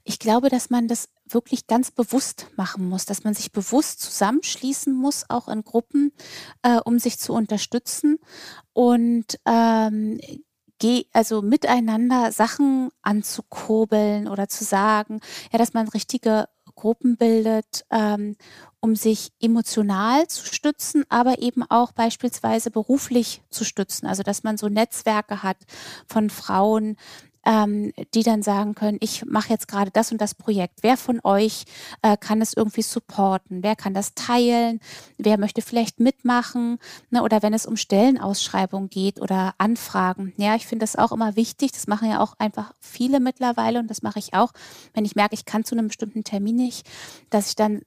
Ich 0.04 0.19
glaube, 0.19 0.49
dass 0.49 0.69
man 0.69 0.88
das 0.88 1.10
wirklich 1.28 1.67
ganz 1.67 1.91
bewusst 1.91 2.47
machen 2.56 2.88
muss, 2.88 3.06
dass 3.06 3.23
man 3.23 3.34
sich 3.34 3.52
bewusst 3.52 4.02
zusammenschließen 4.02 4.93
muss, 4.93 5.26
auch 5.30 5.47
in 5.47 5.63
Gruppen, 5.63 6.12
äh, 6.62 6.80
um 6.84 6.99
sich 6.99 7.19
zu 7.19 7.34
unterstützen 7.34 8.19
und 8.73 9.39
ähm, 9.45 10.19
also 11.13 11.41
miteinander 11.41 12.34
Sachen 12.34 12.89
anzukurbeln 13.02 14.28
oder 14.28 14.49
zu 14.49 14.65
sagen, 14.65 15.21
ja, 15.52 15.58
dass 15.58 15.73
man 15.73 15.88
richtige 15.88 16.49
Gruppen 16.76 17.17
bildet, 17.17 17.86
ähm, 17.91 18.36
um 18.80 18.95
sich 18.95 19.32
emotional 19.39 20.28
zu 20.28 20.45
stützen, 20.45 21.06
aber 21.08 21.39
eben 21.39 21.63
auch 21.63 21.91
beispielsweise 21.93 22.71
beruflich 22.71 23.41
zu 23.49 23.63
stützen. 23.63 24.08
Also 24.08 24.23
dass 24.23 24.43
man 24.43 24.58
so 24.58 24.67
Netzwerke 24.67 25.43
hat 25.43 25.58
von 26.08 26.30
Frauen, 26.30 26.97
ähm, 27.45 27.91
die 28.13 28.23
dann 28.23 28.41
sagen 28.41 28.75
können, 28.75 28.97
ich 29.01 29.25
mache 29.25 29.49
jetzt 29.49 29.67
gerade 29.67 29.91
das 29.91 30.12
und 30.12 30.21
das 30.21 30.36
Projekt. 30.36 30.79
Wer 30.82 30.97
von 30.97 31.19
euch 31.23 31.65
äh, 32.01 32.17
kann 32.17 32.41
es 32.41 32.53
irgendwie 32.53 32.82
supporten? 32.82 33.63
Wer 33.63 33.75
kann 33.75 33.93
das 33.93 34.13
teilen? 34.15 34.79
Wer 35.17 35.38
möchte 35.38 35.62
vielleicht 35.62 35.99
mitmachen? 35.99 36.79
Ne? 37.10 37.21
Oder 37.23 37.41
wenn 37.41 37.53
es 37.53 37.65
um 37.65 37.77
Stellenausschreibungen 37.77 38.89
geht 38.89 39.19
oder 39.21 39.56
Anfragen. 39.58 40.34
Ja, 40.38 40.56
ich 40.56 40.67
finde 40.67 40.84
das 40.84 40.95
auch 40.95 41.12
immer 41.12 41.36
wichtig. 41.36 41.71
Das 41.71 41.88
machen 41.88 42.10
ja 42.10 42.19
auch 42.19 42.36
einfach 42.39 42.73
viele 42.79 43.19
mittlerweile 43.19 43.79
und 43.79 43.89
das 43.89 44.01
mache 44.01 44.19
ich 44.19 44.34
auch, 44.34 44.51
wenn 44.93 45.06
ich 45.06 45.15
merke, 45.15 45.36
ich 45.36 45.45
kann 45.45 45.63
zu 45.63 45.75
einem 45.75 45.88
bestimmten 45.88 46.23
Termin 46.23 46.56
nicht, 46.56 46.88
dass 47.29 47.49
ich 47.49 47.56
dann 47.56 47.82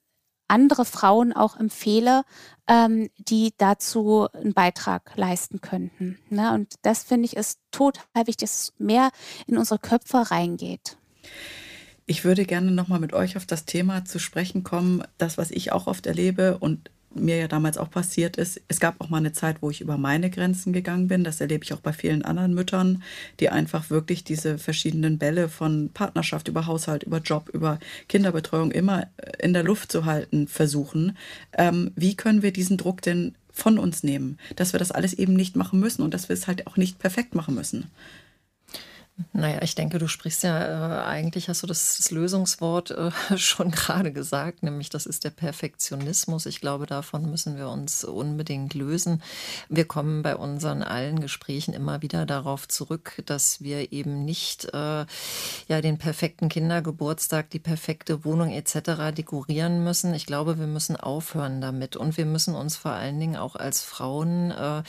andere 0.49 0.85
Frauen 0.85 1.33
auch 1.33 1.59
empfehle, 1.59 2.23
ähm, 2.69 3.11
die 3.19 3.53
dazu 3.59 4.29
einen 4.33 4.55
Beitrag 4.55 5.13
leisten 5.17 5.61
könnten. 5.61 6.19
Ne? 6.31 6.53
Und 6.53 6.75
das 6.83 7.03
finde 7.03 7.27
ich 7.27 7.37
ist 7.37 7.61
total 7.71 8.27
wichtig, 8.27 8.49
dass 8.49 8.73
mehr 8.79 9.11
in 9.47 9.59
unsere 9.59 9.79
Köpfe 9.79 10.31
reingeht. 10.31 10.97
Ich 12.07 12.25
würde 12.25 12.45
gerne 12.45 12.71
nochmal 12.71 13.01
mit 13.01 13.13
euch 13.13 13.37
auf 13.37 13.47
das 13.47 13.65
Thema 13.65 14.05
zu 14.05 14.21
sprechen 14.21 14.63
kommen, 14.63 15.03
das, 15.19 15.39
was 15.39 15.51
ich 15.51 15.73
auch 15.73 15.89
oft 15.89 16.07
erlebe 16.07 16.59
und 16.59 16.91
mir 17.17 17.37
ja 17.37 17.49
damals 17.49 17.79
auch 17.79 17.91
passiert 17.91 18.37
ist. 18.37 18.61
Es 18.69 18.81
gab 18.81 19.01
auch 19.01 19.09
mal 19.09 19.19
eine 19.19 19.33
Zeit, 19.33 19.59
wo 19.61 19.71
ich 19.71 19.81
über 19.81 19.99
meine 19.99 20.31
Grenzen 20.31 20.73
gegangen 20.73 21.09
bin. 21.09 21.25
Das 21.25 21.41
erlebe 21.41 21.65
ich 21.65 21.73
auch 21.73 21.81
bei 21.81 21.93
vielen 21.93 22.25
anderen 22.25 22.55
Müttern, 22.55 23.03
die 23.41 23.49
einfach 23.49 23.91
wirklich 23.91 24.25
diese 24.25 24.59
verschiedenen 24.59 25.19
Bälle 25.19 25.49
von 25.49 25.91
Partnerschaft 25.93 26.49
über 26.49 26.67
Haushalt, 26.67 27.03
über 27.03 27.19
Job, 27.19 27.49
über 27.53 27.79
Kinderbetreuung 28.09 28.71
immer 28.71 29.09
in 29.39 29.53
der 29.53 29.65
Luft 29.65 29.91
zu 29.91 30.05
halten 30.05 30.49
versuchen. 30.49 31.17
Ähm, 31.53 31.93
wie 31.97 32.15
können 32.15 32.43
wir 32.43 32.53
diesen 32.53 32.77
Druck 32.77 33.03
denn 33.03 33.35
von 33.57 33.79
uns 33.79 34.03
nehmen, 34.03 34.39
dass 34.57 34.75
wir 34.75 34.79
das 34.79 34.93
alles 34.93 35.15
eben 35.15 35.33
nicht 35.33 35.57
machen 35.57 35.81
müssen 35.81 36.03
und 36.03 36.13
dass 36.13 36.29
wir 36.29 36.35
es 36.35 36.47
halt 36.47 36.67
auch 36.67 36.77
nicht 36.77 36.99
perfekt 36.99 37.35
machen 37.35 37.55
müssen. 37.55 37.91
Naja, 39.33 39.63
ich 39.63 39.75
denke, 39.75 39.99
du 39.99 40.09
sprichst 40.09 40.43
ja, 40.43 41.01
äh, 41.01 41.05
eigentlich 41.07 41.49
hast 41.49 41.63
du 41.63 41.67
das, 41.67 41.97
das 41.97 42.11
Lösungswort 42.11 42.91
äh, 42.91 43.11
schon 43.39 43.71
gerade 43.71 44.13
gesagt, 44.13 44.63
nämlich 44.63 44.91
das 44.91 45.07
ist 45.07 45.25
der 45.25 45.31
Perfektionismus. 45.31 46.45
Ich 46.45 46.61
glaube, 46.61 46.85
davon 46.85 47.31
müssen 47.31 47.57
wir 47.57 47.71
uns 47.71 48.05
unbedingt 48.05 48.75
lösen. 48.75 49.23
Wir 49.71 49.87
kommen 49.87 50.23
bei 50.23 50.37
unseren 50.37 50.83
allen 50.83 51.21
Gesprächen 51.21 51.73
immer 51.73 52.03
wieder 52.03 52.27
darauf 52.27 52.69
zurück, 52.69 53.23
dass 53.25 53.63
wir 53.63 53.91
eben 53.91 54.27
nicht 54.27 54.67
äh, 54.75 55.07
ja, 55.69 55.81
den 55.81 55.97
perfekten 55.97 56.51
Kindergeburtstag, 56.51 57.49
die 57.49 57.59
perfekte 57.59 58.23
Wohnung 58.23 58.51
etc. 58.51 59.15
dekorieren 59.17 59.83
müssen. 59.83 60.13
Ich 60.13 60.27
glaube, 60.27 60.59
wir 60.59 60.67
müssen 60.67 60.97
aufhören 60.97 61.63
damit 61.63 61.97
und 61.97 62.19
wir 62.19 62.27
müssen 62.27 62.55
uns 62.55 62.77
vor 62.77 62.93
allen 62.93 63.19
Dingen 63.19 63.37
auch 63.37 63.57
als 63.57 63.81
Frauen 63.81 64.51
äh, 64.51 64.83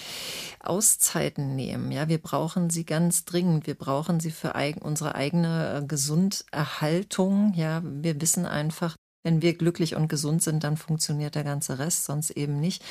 Auszeiten 0.60 1.56
nehmen. 1.56 1.94
Ja, 1.94 2.10
wir 2.10 2.22
brauchen 2.22 2.70
sie 2.70 2.86
ganz 2.86 3.24
dringend. 3.24 3.68
Wir 3.68 3.76
brauchen 3.76 4.17
machen 4.18 4.22
sie 4.22 4.32
für 4.32 4.56
eigen, 4.56 4.82
unsere 4.82 5.14
eigene 5.14 5.78
äh, 5.78 5.86
Gesunderhaltung. 5.86 7.54
Ja, 7.56 7.82
wir 7.84 8.20
wissen 8.20 8.48
einfach, 8.48 8.96
wenn 9.24 9.44
wir 9.44 9.56
glücklich 9.56 9.96
und 9.96 10.08
gesund 10.08 10.42
sind, 10.42 10.64
dann 10.64 10.76
funktioniert 10.76 11.36
der 11.36 11.44
ganze 11.44 11.78
Rest, 11.78 12.06
sonst 12.06 12.32
eben 12.32 12.60
nicht. 12.60 12.84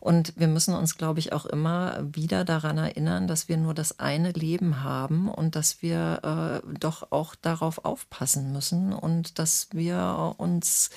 Und 0.00 0.32
wir 0.36 0.48
müssen 0.48 0.74
uns, 0.74 0.96
glaube 0.96 1.20
ich, 1.20 1.32
auch 1.32 1.46
immer 1.46 2.02
wieder 2.12 2.44
daran 2.44 2.78
erinnern, 2.78 3.28
dass 3.28 3.48
wir 3.48 3.58
nur 3.58 3.74
das 3.74 4.00
eine 4.00 4.32
Leben 4.32 4.82
haben 4.82 5.28
und 5.28 5.54
dass 5.54 5.82
wir 5.82 6.62
äh, 6.64 6.78
doch 6.80 7.12
auch 7.12 7.36
darauf 7.36 7.84
aufpassen 7.84 8.52
müssen 8.52 8.92
und 8.92 9.38
dass 9.38 9.68
wir 9.70 10.34
uns, 10.38 10.90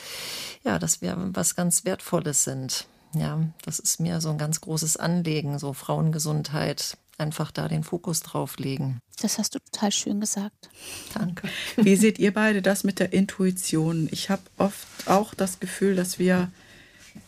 ja, 0.64 0.80
dass 0.80 1.02
wir 1.02 1.16
was 1.34 1.56
ganz 1.56 1.86
Wertvolles 1.86 2.44
sind. 2.44 2.88
Ja, 3.14 3.40
das 3.64 3.80
ist 3.80 4.00
mir 4.00 4.20
so 4.20 4.30
ein 4.30 4.38
ganz 4.38 4.62
großes 4.62 4.98
Anliegen, 4.98 5.60
so 5.60 5.74
Frauengesundheit, 5.74 6.98
einfach 7.18 7.52
da 7.52 7.68
den 7.68 7.84
Fokus 7.84 8.22
drauf 8.22 8.58
legen. 8.58 9.00
Das 9.22 9.38
hast 9.38 9.56
du 9.56 9.60
total 9.60 9.92
schön 9.92 10.20
gesagt. 10.20 10.70
Danke. 11.14 11.50
Wie 11.78 11.96
seht 11.96 12.20
ihr 12.20 12.34
beide 12.34 12.62
das 12.62 12.84
mit 12.84 13.00
der 13.00 13.14
Intuition? 13.14 14.10
Ich 14.12 14.30
habe 14.30 14.42
oft 14.58 14.88
auch 15.08 15.34
das 15.34 15.60
Gefühl, 15.60 15.96
dass 15.96 16.20
wir 16.20 16.52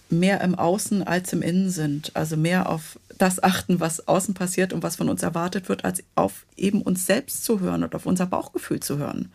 mehr 0.09 0.41
im 0.41 0.55
Außen 0.55 1.03
als 1.03 1.33
im 1.33 1.41
Innen 1.41 1.69
sind. 1.69 2.15
Also 2.15 2.37
mehr 2.37 2.69
auf 2.69 2.99
das 3.17 3.41
achten, 3.41 3.79
was 3.79 4.07
außen 4.07 4.33
passiert 4.33 4.73
und 4.73 4.83
was 4.83 4.95
von 4.95 5.09
uns 5.09 5.23
erwartet 5.23 5.69
wird, 5.69 5.85
als 5.85 6.03
auf 6.15 6.45
eben 6.55 6.81
uns 6.81 7.05
selbst 7.05 7.43
zu 7.43 7.59
hören 7.59 7.83
und 7.83 7.95
auf 7.95 8.05
unser 8.05 8.25
Bauchgefühl 8.25 8.79
zu 8.79 8.97
hören. 8.97 9.31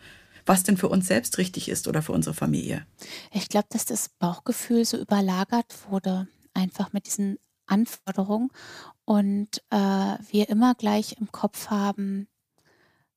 Was 0.46 0.62
denn 0.64 0.76
für 0.76 0.88
uns 0.88 1.06
selbst 1.06 1.38
richtig 1.38 1.68
ist 1.68 1.86
oder 1.86 2.02
für 2.02 2.12
unsere 2.12 2.34
Familie. 2.34 2.84
Ich 3.32 3.48
glaube, 3.48 3.68
dass 3.70 3.84
das 3.84 4.08
Bauchgefühl 4.08 4.84
so 4.84 4.96
überlagert 4.96 5.72
wurde, 5.88 6.26
einfach 6.52 6.92
mit 6.92 7.06
diesen 7.06 7.38
Anforderungen 7.72 8.50
und 9.04 9.62
äh, 9.70 9.76
wir 10.30 10.48
immer 10.48 10.74
gleich 10.74 11.16
im 11.18 11.32
Kopf 11.32 11.70
haben, 11.70 12.28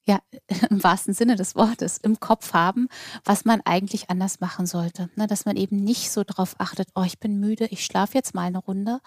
ja, 0.07 0.19
im 0.69 0.83
wahrsten 0.83 1.13
Sinne 1.13 1.35
des 1.35 1.55
Wortes, 1.55 1.97
im 1.97 2.19
Kopf 2.19 2.53
haben, 2.53 2.87
was 3.23 3.45
man 3.45 3.61
eigentlich 3.61 4.09
anders 4.09 4.39
machen 4.39 4.65
sollte. 4.65 5.09
Ne, 5.15 5.27
dass 5.27 5.45
man 5.45 5.57
eben 5.57 5.77
nicht 5.77 6.11
so 6.11 6.23
darauf 6.23 6.55
achtet, 6.59 6.89
oh, 6.95 7.03
ich 7.03 7.19
bin 7.19 7.39
müde, 7.39 7.65
ich 7.65 7.83
schlafe 7.85 8.13
jetzt 8.15 8.33
mal 8.33 8.43
eine 8.43 8.59
Runde, 8.59 9.01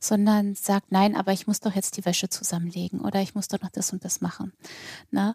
sondern 0.00 0.54
sagt, 0.54 0.92
nein, 0.92 1.16
aber 1.16 1.32
ich 1.32 1.46
muss 1.46 1.60
doch 1.60 1.74
jetzt 1.74 1.96
die 1.96 2.04
Wäsche 2.04 2.28
zusammenlegen 2.28 3.00
oder 3.00 3.20
ich 3.20 3.34
muss 3.34 3.48
doch 3.48 3.60
noch 3.60 3.70
das 3.70 3.92
und 3.92 4.04
das 4.04 4.20
machen. 4.20 4.52
Ne? 5.10 5.34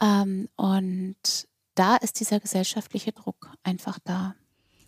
Ähm, 0.00 0.48
und 0.56 1.48
da 1.74 1.96
ist 1.96 2.20
dieser 2.20 2.40
gesellschaftliche 2.40 3.12
Druck 3.12 3.50
einfach 3.62 3.98
da. 4.04 4.34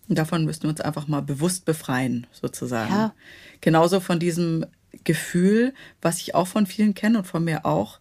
Davon 0.08 0.44
müssen 0.44 0.64
wir 0.64 0.70
uns 0.70 0.80
einfach 0.80 1.08
mal 1.08 1.22
bewusst 1.22 1.64
befreien, 1.64 2.26
sozusagen. 2.32 2.92
Ja. 2.92 3.14
Genauso 3.60 4.00
von 4.00 4.18
diesem 4.18 4.66
Gefühl, 5.04 5.72
was 6.02 6.20
ich 6.20 6.34
auch 6.34 6.46
von 6.46 6.66
vielen 6.66 6.94
kenne 6.94 7.18
und 7.18 7.26
von 7.26 7.44
mir 7.44 7.64
auch, 7.64 7.98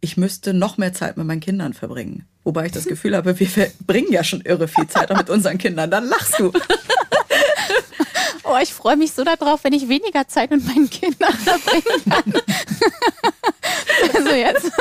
ich 0.00 0.16
müsste 0.16 0.54
noch 0.54 0.78
mehr 0.78 0.92
Zeit 0.92 1.16
mit 1.16 1.26
meinen 1.26 1.40
Kindern 1.40 1.72
verbringen. 1.72 2.26
Wobei 2.44 2.66
ich 2.66 2.72
das 2.72 2.84
Gefühl 2.88 3.16
habe, 3.16 3.38
wir 3.38 3.48
verbringen 3.48 4.12
ja 4.12 4.22
schon 4.24 4.42
irre 4.42 4.68
viel 4.68 4.86
Zeit 4.86 5.14
mit 5.16 5.30
unseren 5.30 5.58
Kindern. 5.58 5.90
Dann 5.90 6.06
lachst 6.06 6.38
du. 6.38 6.52
Oh, 8.50 8.56
ich 8.62 8.72
freue 8.72 8.96
mich 8.96 9.12
so 9.12 9.24
darauf, 9.24 9.64
wenn 9.64 9.72
ich 9.72 9.88
weniger 9.88 10.26
Zeit 10.26 10.50
mit 10.50 10.64
meinen 10.64 10.88
Kindern 10.88 11.34
verbringen 11.34 12.04
kann. 12.08 12.32
also 14.14 14.30
jetzt. 14.30 14.72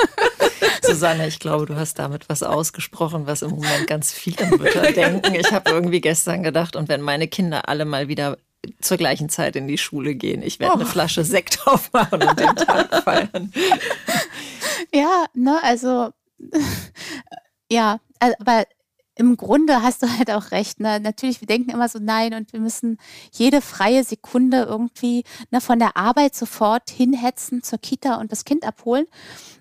Susanne, 0.82 1.28
ich 1.28 1.40
glaube, 1.40 1.66
du 1.66 1.76
hast 1.76 2.00
damit 2.00 2.30
was 2.30 2.44
ausgesprochen, 2.44 3.28
was 3.28 3.42
im 3.42 3.52
Moment 3.52 3.88
ganz 3.88 4.14
viele 4.14 4.46
Mütter 4.58 4.92
denken. 4.94 5.36
Ich 5.36 5.52
habe 5.52 5.70
irgendwie 5.70 6.00
gestern 6.00 6.44
gedacht, 6.44 6.76
und 6.76 6.88
wenn 6.88 7.02
meine 7.02 7.28
Kinder 7.28 7.68
alle 7.68 7.84
mal 7.84 8.08
wieder 8.08 8.38
zur 8.82 8.98
gleichen 8.98 9.30
Zeit 9.30 9.56
in 9.56 9.68
die 9.68 9.78
Schule 9.78 10.16
gehen. 10.16 10.42
Ich 10.42 10.60
werde 10.60 10.74
oh. 10.74 10.80
eine 10.80 10.86
Flasche 10.86 11.24
Sekt 11.24 11.60
aufmachen 11.68 12.22
und 12.22 12.40
den 12.40 12.56
Tag 12.56 13.04
feiern. 13.04 13.52
Ja, 14.94 15.26
ne, 15.34 15.60
also 15.62 16.12
ja, 17.70 18.00
aber 18.20 18.66
im 19.18 19.36
Grunde 19.38 19.82
hast 19.82 20.04
du 20.04 20.18
halt 20.18 20.32
auch 20.32 20.52
recht. 20.52 20.80
Ne? 20.80 21.00
Natürlich, 21.00 21.42
wir 21.42 21.48
denken 21.48 21.72
immer 21.72 21.90
so, 21.90 22.00
nein, 22.00 22.34
und 22.34 22.54
wir 22.54 22.60
müssen 22.60 22.98
jede 23.32 23.62
freie 23.62 24.04
Sekunde 24.04 24.64
irgendwie 24.64 25.24
ne, 25.52 25.62
von 25.62 25.80
der 25.80 25.98
Arbeit 25.98 26.36
sofort 26.36 26.90
hinhetzen 26.90 27.64
zur 27.64 27.80
Kita 27.80 28.16
und 28.16 28.32
das 28.32 28.46
Kind 28.46 28.66
abholen. 28.66 29.06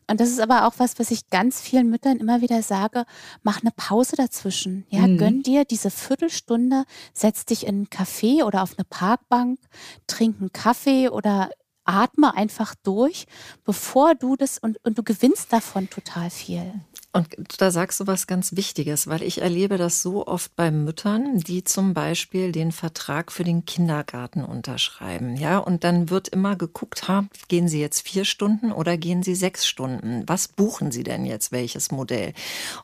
Und 0.09 0.21
das 0.21 0.29
ist 0.29 0.41
aber 0.41 0.67
auch 0.67 0.75
was, 0.77 0.99
was 0.99 1.11
ich 1.11 1.31
ganz 1.31 1.61
vielen 1.61 1.91
Müttern 1.91 2.19
immer 2.19 2.41
wieder 2.41 2.63
sage, 2.63 3.05
mach 3.43 3.63
eine 3.63 3.73
Pause 3.75 4.17
dazwischen. 4.17 4.87
Ja, 4.89 5.07
mhm. 5.07 5.19
gönn 5.19 5.43
dir 5.43 5.65
diese 5.65 5.91
Viertelstunde, 5.91 6.85
setz 7.13 7.45
dich 7.45 7.67
in 7.67 7.77
einen 7.77 7.87
Café 7.87 8.45
oder 8.45 8.63
auf 8.63 8.79
eine 8.79 8.85
Parkbank, 8.85 9.59
trink 10.07 10.41
einen 10.41 10.53
Kaffee 10.53 11.09
oder 11.09 11.51
atme 11.87 12.35
einfach 12.35 12.75
durch, 12.83 13.27
bevor 13.65 14.15
du 14.15 14.37
das 14.37 14.59
und, 14.59 14.79
und 14.85 14.99
du 14.99 15.03
gewinnst 15.03 15.53
davon 15.53 15.89
total 15.89 16.31
viel. 16.31 16.73
Und 17.17 17.35
da 17.63 17.71
sagst 17.71 17.99
du 17.99 18.07
was 18.07 18.27
ganz 18.27 18.57
Wichtiges, 18.57 19.07
weil 19.07 19.23
ich 19.23 19.41
erlebe 19.41 19.79
das 19.79 20.03
so 20.03 20.27
oft 20.27 20.55
bei 20.55 20.71
Müttern, 20.71 21.39
die 21.39 21.65
zum 21.65 21.95
Beispiel 21.95 22.53
den 22.53 22.73
Vertrag 22.73 23.33
für 23.33 23.43
den 23.43 23.65
Kindergarten 23.65 24.45
unterschreiben. 24.45 25.35
Ja, 25.37 25.57
und 25.57 25.83
dann 25.83 26.11
wird 26.11 26.29
immer 26.29 26.57
geguckt, 26.57 27.09
ha, 27.09 27.25
gehen 27.49 27.69
Sie 27.69 27.81
jetzt 27.81 28.07
vier 28.07 28.27
Stunden 28.27 28.71
oder 28.71 28.99
gehen 28.99 29.23
Sie 29.23 29.35
sechs 29.35 29.67
Stunden? 29.67 30.25
Was 30.27 30.47
buchen 30.47 30.93
Sie 30.93 31.05
denn 31.05 31.25
jetzt, 31.25 31.53
welches 31.53 31.91
Modell? 31.91 32.35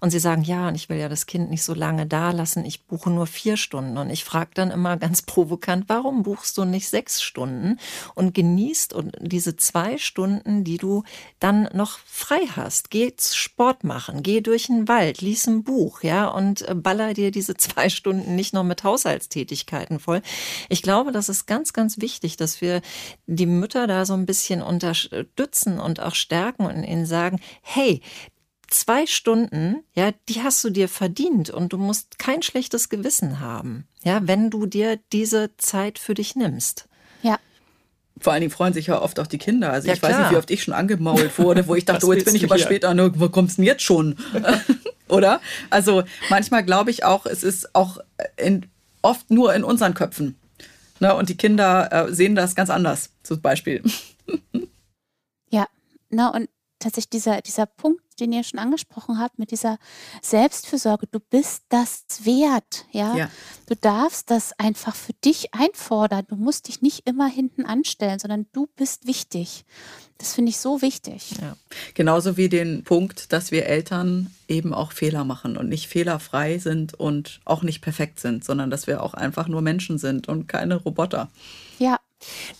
Und 0.00 0.12
sie 0.12 0.18
sagen, 0.18 0.44
ja, 0.44 0.68
und 0.68 0.76
ich 0.76 0.88
will 0.88 0.96
ja 0.96 1.10
das 1.10 1.26
Kind 1.26 1.50
nicht 1.50 1.62
so 1.62 1.74
lange 1.74 2.06
da 2.06 2.30
lassen, 2.30 2.64
ich 2.64 2.84
buche 2.84 3.10
nur 3.10 3.26
vier 3.26 3.58
Stunden. 3.58 3.98
Und 3.98 4.08
ich 4.08 4.24
frage 4.24 4.52
dann 4.54 4.70
immer 4.70 4.96
ganz 4.96 5.20
provokant, 5.20 5.84
warum 5.88 6.22
buchst 6.22 6.56
du 6.56 6.64
nicht 6.64 6.88
sechs 6.88 7.22
Stunden 7.22 7.78
und 8.14 8.32
genießt 8.32 8.91
diese 9.20 9.56
zwei 9.56 9.98
Stunden, 9.98 10.64
die 10.64 10.78
du 10.78 11.04
dann 11.38 11.68
noch 11.72 11.98
frei 12.06 12.46
hast? 12.56 12.90
Geh 12.90 13.12
Sport 13.18 13.84
machen 13.84 14.22
geh 14.22 14.40
durch 14.40 14.66
den 14.66 14.88
Wald, 14.88 15.20
lies 15.20 15.46
ein 15.46 15.64
Buch, 15.64 16.02
ja, 16.02 16.28
und 16.28 16.66
äh, 16.68 16.74
baller 16.74 17.14
dir 17.14 17.30
diese 17.30 17.54
zwei 17.56 17.88
Stunden 17.88 18.34
nicht 18.34 18.54
noch 18.54 18.64
mit 18.64 18.84
Haushaltstätigkeiten 18.84 19.98
voll. 20.00 20.22
Ich 20.68 20.82
glaube, 20.82 21.12
das 21.12 21.28
ist 21.28 21.46
ganz, 21.46 21.72
ganz 21.72 22.00
wichtig, 22.00 22.36
dass 22.36 22.60
wir 22.60 22.82
die 23.26 23.46
Mütter 23.46 23.86
da 23.86 24.04
so 24.04 24.14
ein 24.14 24.26
bisschen 24.26 24.62
unterstützen 24.62 25.78
und 25.78 26.00
auch 26.00 26.14
stärken 26.14 26.66
und 26.66 26.82
ihnen 26.84 27.06
sagen, 27.06 27.40
hey, 27.62 28.00
zwei 28.68 29.06
Stunden, 29.06 29.84
ja, 29.94 30.12
die 30.28 30.42
hast 30.42 30.64
du 30.64 30.70
dir 30.70 30.88
verdient 30.88 31.50
und 31.50 31.72
du 31.72 31.78
musst 31.78 32.18
kein 32.18 32.42
schlechtes 32.42 32.88
Gewissen 32.88 33.40
haben, 33.40 33.86
ja, 34.02 34.26
wenn 34.26 34.50
du 34.50 34.66
dir 34.66 34.98
diese 35.12 35.56
Zeit 35.56 35.98
für 35.98 36.14
dich 36.14 36.36
nimmst. 36.36 36.88
Vor 38.22 38.32
allen 38.32 38.40
Dingen 38.40 38.52
freuen 38.52 38.72
sich 38.72 38.86
ja 38.86 39.02
oft 39.02 39.18
auch 39.18 39.26
die 39.26 39.38
Kinder. 39.38 39.72
Also 39.72 39.88
ja, 39.88 39.94
ich 39.94 40.00
klar. 40.00 40.12
weiß 40.12 40.18
nicht, 40.20 40.30
wie 40.30 40.36
oft 40.36 40.50
ich 40.50 40.62
schon 40.62 40.74
angemault 40.74 41.38
wurde, 41.38 41.66
wo 41.66 41.74
ich 41.74 41.84
dachte, 41.86 42.06
oh, 42.06 42.12
jetzt 42.12 42.24
bin 42.24 42.34
ich 42.34 42.44
aber 42.44 42.58
später, 42.58 42.94
ne, 42.94 43.12
wo 43.16 43.28
kommst 43.28 43.58
du 43.58 43.62
denn 43.62 43.66
jetzt 43.66 43.82
schon? 43.82 44.16
Oder? 45.08 45.40
Also 45.70 46.04
manchmal 46.30 46.64
glaube 46.64 46.90
ich 46.90 47.04
auch, 47.04 47.26
es 47.26 47.42
ist 47.42 47.74
auch 47.74 47.98
in, 48.36 48.66
oft 49.02 49.30
nur 49.30 49.52
in 49.54 49.64
unseren 49.64 49.94
Köpfen. 49.94 50.38
Ne? 51.00 51.14
Und 51.14 51.28
die 51.28 51.36
Kinder 51.36 51.92
äh, 51.92 52.14
sehen 52.14 52.36
das 52.36 52.54
ganz 52.54 52.70
anders, 52.70 53.10
zum 53.24 53.40
Beispiel. 53.40 53.82
ja, 55.50 55.66
na 56.10 56.28
und 56.28 56.48
tatsächlich 56.78 57.10
dieser, 57.10 57.42
dieser 57.42 57.66
Punkt, 57.66 58.00
den 58.22 58.32
ihr 58.32 58.44
schon 58.44 58.58
angesprochen 58.58 59.18
habt, 59.18 59.38
mit 59.38 59.50
dieser 59.50 59.78
Selbstfürsorge. 60.22 61.06
Du 61.10 61.20
bist 61.20 61.64
das 61.68 62.04
wert, 62.22 62.86
ja? 62.92 63.16
ja. 63.16 63.30
Du 63.66 63.74
darfst 63.76 64.30
das 64.30 64.58
einfach 64.58 64.94
für 64.94 65.12
dich 65.24 65.54
einfordern. 65.54 66.24
Du 66.28 66.36
musst 66.36 66.68
dich 66.68 66.82
nicht 66.82 67.06
immer 67.06 67.26
hinten 67.26 67.66
anstellen, 67.66 68.18
sondern 68.18 68.46
du 68.52 68.68
bist 68.76 69.06
wichtig. 69.06 69.64
Das 70.18 70.34
finde 70.34 70.50
ich 70.50 70.58
so 70.58 70.82
wichtig. 70.82 71.32
Ja. 71.40 71.56
Genauso 71.94 72.36
wie 72.36 72.48
den 72.48 72.84
Punkt, 72.84 73.32
dass 73.32 73.50
wir 73.50 73.66
Eltern 73.66 74.30
eben 74.46 74.72
auch 74.72 74.92
Fehler 74.92 75.24
machen 75.24 75.56
und 75.56 75.68
nicht 75.68 75.88
fehlerfrei 75.88 76.58
sind 76.58 76.94
und 76.94 77.40
auch 77.44 77.62
nicht 77.62 77.80
perfekt 77.80 78.20
sind, 78.20 78.44
sondern 78.44 78.70
dass 78.70 78.86
wir 78.86 79.02
auch 79.02 79.14
einfach 79.14 79.48
nur 79.48 79.62
Menschen 79.62 79.98
sind 79.98 80.28
und 80.28 80.46
keine 80.46 80.76
Roboter. 80.76 81.28
Ja, 81.78 81.98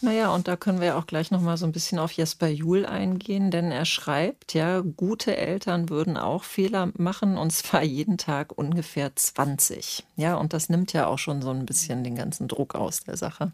naja, 0.01 0.35
und 0.35 0.49
da 0.49 0.57
können 0.57 0.81
wir 0.81 0.97
auch 0.97 1.07
gleich 1.07 1.31
noch 1.31 1.41
mal 1.41 1.57
so 1.57 1.67
ein 1.67 1.73
bisschen 1.73 1.99
auf 1.99 2.13
Jesper 2.13 2.49
Juhl 2.49 2.87
eingehen, 2.87 3.51
denn 3.51 3.71
er 3.71 3.85
schreibt, 3.85 4.55
ja, 4.55 4.81
gute 4.81 5.37
Eltern 5.37 5.89
würden 5.89 6.17
auch 6.17 6.45
Fehler 6.45 6.91
machen 6.97 7.39
und 7.39 7.53
zwar 7.53 7.83
jeden 7.83 8.19
Tag 8.19 8.57
ungefähr 8.57 9.15
20. 9.15 10.05
Ja, 10.17 10.37
und 10.37 10.53
das 10.53 10.69
nimmt 10.69 10.93
ja 10.93 11.07
auch 11.07 11.19
schon 11.19 11.43
so 11.43 11.51
ein 11.51 11.67
bisschen 11.67 12.05
den 12.05 12.15
ganzen 12.15 12.49
Druck 12.49 12.75
aus 12.75 13.01
der 13.01 13.17
Sache. 13.17 13.53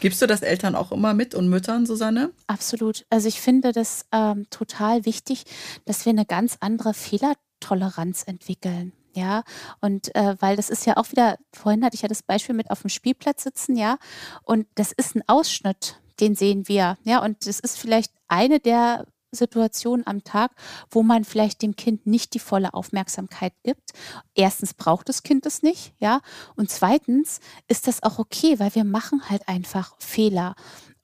Gibst 0.00 0.20
du 0.20 0.26
das 0.26 0.42
Eltern 0.42 0.74
auch 0.74 0.90
immer 0.90 1.14
mit 1.14 1.32
und 1.32 1.48
Müttern, 1.48 1.86
Susanne? 1.86 2.32
Absolut. 2.48 3.06
Also 3.08 3.28
ich 3.28 3.40
finde 3.40 3.70
das 3.70 4.04
ähm, 4.10 4.46
total 4.50 5.04
wichtig, 5.04 5.44
dass 5.84 6.04
wir 6.04 6.10
eine 6.10 6.26
ganz 6.26 6.56
andere 6.58 6.92
Fehlertoleranz 6.92 8.24
entwickeln. 8.26 8.92
Ja, 9.14 9.42
und 9.80 10.14
äh, 10.14 10.36
weil 10.40 10.56
das 10.56 10.70
ist 10.70 10.86
ja 10.86 10.96
auch 10.96 11.10
wieder, 11.10 11.36
vorhin 11.52 11.84
hatte 11.84 11.94
ich 11.94 12.02
ja 12.02 12.08
das 12.08 12.22
Beispiel 12.22 12.54
mit 12.54 12.70
auf 12.70 12.80
dem 12.80 12.88
Spielplatz 12.88 13.42
sitzen, 13.42 13.76
ja, 13.76 13.98
und 14.42 14.66
das 14.74 14.92
ist 14.92 15.14
ein 15.14 15.22
Ausschnitt, 15.26 16.00
den 16.18 16.34
sehen 16.34 16.66
wir, 16.66 16.96
ja, 17.04 17.22
und 17.22 17.46
das 17.46 17.60
ist 17.60 17.78
vielleicht 17.78 18.12
eine 18.28 18.58
der 18.58 19.06
Situationen 19.30 20.06
am 20.06 20.24
Tag, 20.24 20.52
wo 20.90 21.02
man 21.02 21.24
vielleicht 21.24 21.62
dem 21.62 21.76
Kind 21.76 22.06
nicht 22.06 22.34
die 22.34 22.38
volle 22.38 22.74
Aufmerksamkeit 22.74 23.54
gibt. 23.62 23.92
Erstens 24.34 24.74
braucht 24.74 25.08
das 25.08 25.22
Kind 25.22 25.44
es 25.46 25.62
nicht, 25.62 25.94
ja, 25.98 26.20
und 26.56 26.70
zweitens 26.70 27.40
ist 27.68 27.86
das 27.86 28.02
auch 28.02 28.18
okay, 28.18 28.58
weil 28.58 28.74
wir 28.74 28.84
machen 28.84 29.28
halt 29.28 29.46
einfach 29.48 29.94
Fehler. 29.98 30.54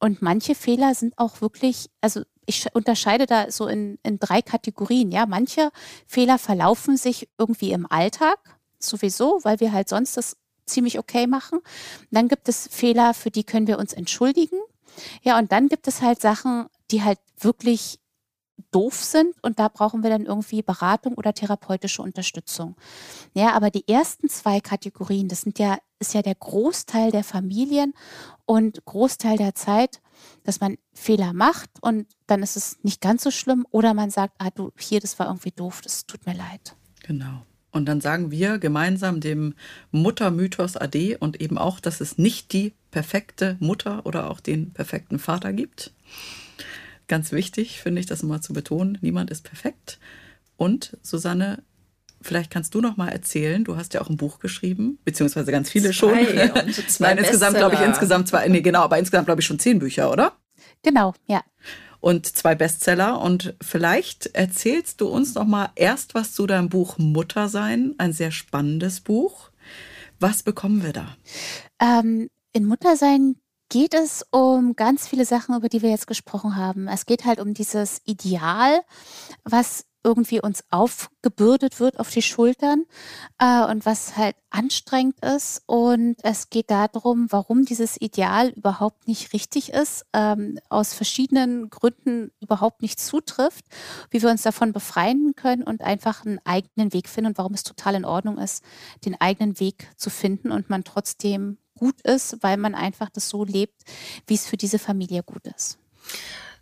Und 0.01 0.23
manche 0.23 0.55
Fehler 0.55 0.94
sind 0.94 1.18
auch 1.18 1.40
wirklich, 1.40 1.90
also 2.01 2.23
ich 2.48 2.66
unterscheide 2.74 3.26
da 3.26 3.50
so 3.50 3.66
in, 3.66 3.98
in 4.02 4.18
drei 4.18 4.40
Kategorien. 4.40 5.11
Ja, 5.12 5.26
manche 5.26 5.70
Fehler 6.06 6.38
verlaufen 6.38 6.96
sich 6.96 7.28
irgendwie 7.37 7.72
im 7.72 7.90
Alltag 7.90 8.38
sowieso, 8.78 9.40
weil 9.42 9.61
wir 9.61 9.72
halt 9.72 9.88
sonst 9.88 10.16
das 10.16 10.37
ziemlich 10.64 10.98
okay 10.98 11.26
machen. 11.26 11.61
Dann 12.11 12.28
gibt 12.28 12.48
es 12.48 12.68
Fehler, 12.72 13.12
für 13.12 13.30
die 13.30 13.44
können 13.44 13.66
wir 13.66 13.78
uns 13.78 13.92
entschuldigen. 13.92 14.58
Ja, 15.22 15.38
und 15.38 15.52
dann 15.52 15.68
gibt 15.68 15.87
es 15.88 16.00
halt 16.00 16.22
Sachen, 16.22 16.66
die 16.90 17.02
halt 17.02 17.18
wirklich 17.38 17.98
doof 18.70 18.94
sind 18.94 19.34
und 19.42 19.58
da 19.58 19.68
brauchen 19.68 20.02
wir 20.02 20.11
dann 20.11 20.24
irgendwie 20.24 20.62
Beratung 20.62 21.14
oder 21.14 21.34
therapeutische 21.34 22.02
Unterstützung. 22.02 22.76
Ja, 23.34 23.52
aber 23.52 23.70
die 23.70 23.87
ersten 23.87 24.28
zwei 24.28 24.61
Kategorien, 24.61 25.28
das 25.28 25.42
sind 25.42 25.58
ja, 25.58 25.78
ist 25.98 26.14
ja 26.14 26.22
der 26.22 26.34
Großteil 26.34 27.11
der 27.11 27.24
Familien 27.24 27.94
und 28.46 28.84
Großteil 28.84 29.37
der 29.37 29.54
Zeit, 29.54 30.00
dass 30.44 30.61
man 30.61 30.76
Fehler 30.92 31.33
macht 31.33 31.70
und 31.81 32.07
dann 32.26 32.42
ist 32.42 32.57
es 32.57 32.78
nicht 32.83 33.00
ganz 33.00 33.22
so 33.22 33.31
schlimm 33.31 33.66
oder 33.70 33.94
man 33.94 34.11
sagt, 34.11 34.35
ah 34.38 34.50
du, 34.50 34.72
hier, 34.78 35.00
das 35.00 35.18
war 35.18 35.26
irgendwie 35.26 35.50
doof, 35.50 35.81
das 35.83 36.07
tut 36.07 36.26
mir 36.26 36.35
leid. 36.35 36.76
Genau. 37.02 37.44
Und 37.70 37.87
dann 37.87 38.00
sagen 38.00 38.31
wir 38.31 38.59
gemeinsam 38.59 39.20
dem 39.20 39.54
Muttermythos 39.90 40.76
AD 40.76 41.16
und 41.16 41.40
eben 41.40 41.59
auch, 41.59 41.81
dass 41.81 42.00
es 42.00 42.18
nicht 42.18 42.52
die 42.52 42.72
perfekte 42.90 43.57
Mutter 43.61 44.07
oder 44.07 44.31
auch 44.31 44.40
den 44.40 44.72
perfekten 44.72 45.18
Vater 45.18 45.52
gibt. 45.52 45.92
Ganz 47.09 47.33
wichtig 47.33 47.81
finde 47.81 48.00
ich 48.00 48.07
das 48.07 48.22
immer 48.22 48.40
zu 48.40 48.52
betonen. 48.52 48.98
Niemand 49.00 49.31
ist 49.31 49.44
perfekt. 49.44 49.98
Und 50.57 50.96
Susanne, 51.02 51.62
vielleicht 52.20 52.50
kannst 52.50 52.74
du 52.74 52.81
noch 52.81 52.96
mal 52.96 53.09
erzählen. 53.09 53.64
Du 53.64 53.76
hast 53.76 53.94
ja 53.94 54.00
auch 54.00 54.09
ein 54.09 54.16
Buch 54.16 54.38
geschrieben, 54.38 54.98
beziehungsweise 55.04 55.50
ganz 55.52 55.70
viele 55.70 55.90
zwei 55.90 55.92
schon. 55.92 56.72
zwei 56.88 57.07
Nein, 57.14 57.18
insgesamt 57.18 57.57
glaube 57.57 57.74
ich 57.76 57.81
insgesamt 57.81 58.28
zwei. 58.28 58.46
Nee, 58.48 58.61
genau, 58.61 58.83
aber 58.83 58.98
insgesamt 58.98 59.26
glaube 59.26 59.40
ich 59.40 59.46
schon 59.46 59.59
zehn 59.59 59.78
Bücher, 59.78 60.11
oder? 60.11 60.33
Genau, 60.83 61.14
ja. 61.26 61.42
Und 62.00 62.26
zwei 62.26 62.54
Bestseller. 62.54 63.20
Und 63.20 63.54
vielleicht 63.61 64.26
erzählst 64.35 65.00
du 65.00 65.09
uns 65.09 65.35
noch 65.35 65.46
mal 65.46 65.70
erst 65.74 66.14
was 66.14 66.33
zu 66.33 66.46
deinem 66.46 66.68
Buch 66.68 66.98
Muttersein, 66.98 67.94
ein 67.98 68.12
sehr 68.12 68.31
spannendes 68.31 69.00
Buch. 69.00 69.50
Was 70.20 70.42
bekommen 70.42 70.83
wir 70.83 70.92
da? 70.92 71.16
Ähm, 71.81 72.28
in 72.52 72.66
Muttersein 72.66 73.37
geht 73.68 73.94
es 73.94 74.24
um 74.31 74.74
ganz 74.74 75.07
viele 75.07 75.24
Sachen, 75.24 75.54
über 75.54 75.68
die 75.68 75.83
wir 75.83 75.90
jetzt 75.90 76.07
gesprochen 76.07 76.57
haben. 76.57 76.88
Es 76.88 77.07
geht 77.07 77.24
halt 77.24 77.38
um 77.38 77.54
dieses 77.54 78.00
Ideal, 78.04 78.81
was 79.44 79.85
irgendwie 80.09 80.40
uns 80.40 80.64
aufgebürdet 80.71 81.81
wird 81.81 82.01
auf 82.01 82.11
die 82.11 82.23
Schultern 82.23 82.85
äh, 83.38 83.64
und 83.64 83.85
was 83.85 84.16
halt 84.16 84.35
anstrengend 84.51 85.23
ist. 85.23 85.62
Und 85.66 86.16
es 86.23 86.49
geht 86.49 86.71
darum, 86.71 87.27
warum 87.31 87.66
dieses 87.66 88.01
Ideal 88.01 88.49
überhaupt 88.51 89.07
nicht 89.07 89.35
richtig 89.35 89.73
ist, 89.73 90.07
ähm, 90.14 90.59
aus 90.71 90.94
verschiedenen 90.94 91.68
Gründen 91.68 92.33
überhaupt 92.40 92.81
nicht 92.81 92.99
zutrifft, 92.99 93.66
wie 94.11 94.23
wir 94.23 94.31
uns 94.31 94.42
davon 94.42 94.73
befreien 94.73 95.35
können 95.37 95.62
und 95.62 95.83
einfach 95.83 96.25
einen 96.25 96.40
eigenen 96.44 96.94
Weg 96.94 97.09
finden 97.09 97.29
und 97.29 97.38
warum 97.38 97.53
es 97.53 97.62
total 97.62 97.94
in 97.94 98.07
Ordnung 98.07 98.38
ist, 98.38 98.64
den 99.05 99.21
eigenen 99.21 99.61
Weg 99.61 99.90
zu 99.97 100.09
finden 100.09 100.51
und 100.51 100.71
man 100.71 100.85
trotzdem 100.85 101.59
gut 101.75 102.01
ist, 102.01 102.42
weil 102.42 102.57
man 102.57 102.75
einfach 102.75 103.11
das 103.11 103.29
so 103.29 103.44
lebt, 103.44 103.83
wie 104.27 104.35
es 104.35 104.47
für 104.47 104.57
diese 104.57 104.79
Familie 104.79 105.23
gut 105.23 105.47
ist. 105.47 105.79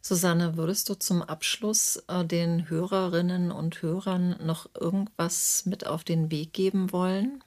Susanne, 0.06 0.56
würdest 0.56 0.88
du 0.88 0.94
zum 0.94 1.20
Abschluss 1.20 1.96
äh, 2.06 2.24
den 2.24 2.70
Hörerinnen 2.70 3.50
und 3.50 3.82
Hörern 3.82 4.36
noch 4.40 4.70
irgendwas 4.78 5.66
mit 5.66 5.84
auf 5.84 6.04
den 6.04 6.30
Weg 6.30 6.52
geben 6.52 6.92
wollen? 6.92 7.42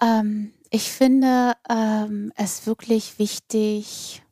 Ähm, 0.00 0.54
ich 0.70 0.90
finde 0.90 1.52
ähm, 1.68 2.32
es 2.36 2.66
wirklich 2.66 3.18
wichtig, 3.18 4.22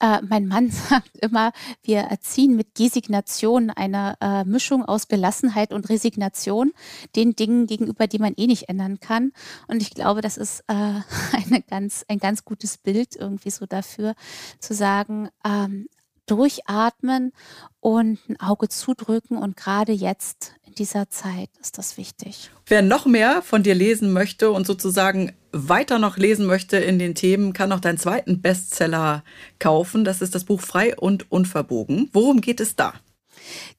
äh, 0.00 0.20
mein 0.22 0.48
Mann 0.48 0.70
sagt 0.90 1.16
immer, 1.18 1.52
wir 1.84 2.00
erziehen 2.00 2.56
mit 2.56 2.74
Gesignation 2.74 3.70
eine 3.70 4.16
äh, 4.20 4.42
Mischung 4.42 4.84
aus 4.84 5.06
Gelassenheit 5.06 5.72
und 5.72 5.88
Resignation 5.88 6.72
den 7.14 7.36
Dingen 7.36 7.68
gegenüber, 7.68 8.08
die 8.08 8.18
man 8.18 8.34
eh 8.36 8.48
nicht 8.48 8.68
ändern 8.68 8.98
kann. 8.98 9.30
Und 9.68 9.82
ich 9.82 9.90
glaube, 9.90 10.20
das 10.20 10.36
ist 10.36 10.64
äh, 10.66 10.72
eine 11.32 11.62
ganz, 11.68 12.04
ein 12.08 12.18
ganz 12.18 12.44
gutes 12.44 12.76
Bild 12.76 13.14
irgendwie 13.14 13.50
so 13.50 13.66
dafür, 13.66 14.16
zu 14.58 14.74
sagen, 14.74 15.28
ähm, 15.44 15.86
durchatmen 16.30 17.32
und 17.80 18.18
ein 18.28 18.40
Auge 18.40 18.68
zudrücken. 18.68 19.36
Und 19.36 19.56
gerade 19.56 19.92
jetzt 19.92 20.52
in 20.64 20.74
dieser 20.74 21.10
Zeit 21.10 21.50
ist 21.60 21.78
das 21.78 21.96
wichtig. 21.96 22.50
Wer 22.66 22.82
noch 22.82 23.06
mehr 23.06 23.42
von 23.42 23.62
dir 23.62 23.74
lesen 23.74 24.12
möchte 24.12 24.50
und 24.50 24.66
sozusagen 24.66 25.32
weiter 25.52 25.98
noch 25.98 26.16
lesen 26.16 26.46
möchte 26.46 26.76
in 26.76 26.98
den 26.98 27.14
Themen, 27.14 27.52
kann 27.52 27.72
auch 27.72 27.80
deinen 27.80 27.98
zweiten 27.98 28.40
Bestseller 28.40 29.24
kaufen. 29.58 30.04
Das 30.04 30.20
ist 30.20 30.34
das 30.34 30.44
Buch 30.44 30.60
Frei 30.60 30.96
und 30.96 31.30
Unverbogen. 31.32 32.10
Worum 32.12 32.40
geht 32.40 32.60
es 32.60 32.76
da? 32.76 32.94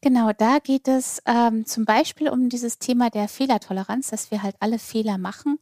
Genau, 0.02 0.32
da 0.38 0.60
geht 0.60 0.88
es 0.88 1.22
ähm, 1.26 1.66
zum 1.66 1.86
Beispiel 1.86 2.30
um 2.30 2.50
dieses 2.50 2.80
Thema 2.80 3.10
der 3.10 3.28
Fehlertoleranz, 3.28 4.10
dass 4.10 4.32
wir 4.32 4.44
halt 4.44 4.56
alle 4.60 4.80
Fehler 4.80 5.18
machen 5.18 5.58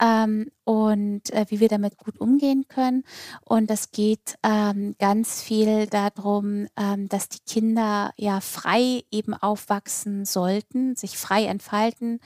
ähm, 0.00 0.50
und 0.64 1.30
äh, 1.32 1.46
wie 1.48 1.60
wir 1.60 1.68
damit 1.68 1.96
gut 1.96 2.18
umgehen 2.20 2.66
können. 2.68 3.04
Und 3.44 3.70
es 3.70 3.90
geht 3.90 4.36
ähm, 4.42 4.94
ganz 4.98 5.42
viel 5.42 5.86
darum, 5.86 6.66
ähm, 6.76 7.08
dass 7.08 7.28
die 7.28 7.40
Kinder 7.46 8.12
ja 8.16 8.40
frei 8.40 9.04
eben 9.10 9.34
aufwachsen 9.34 10.24
sollten, 10.24 10.96
sich 10.96 11.18
frei 11.18 11.44
entfalten 11.44 12.20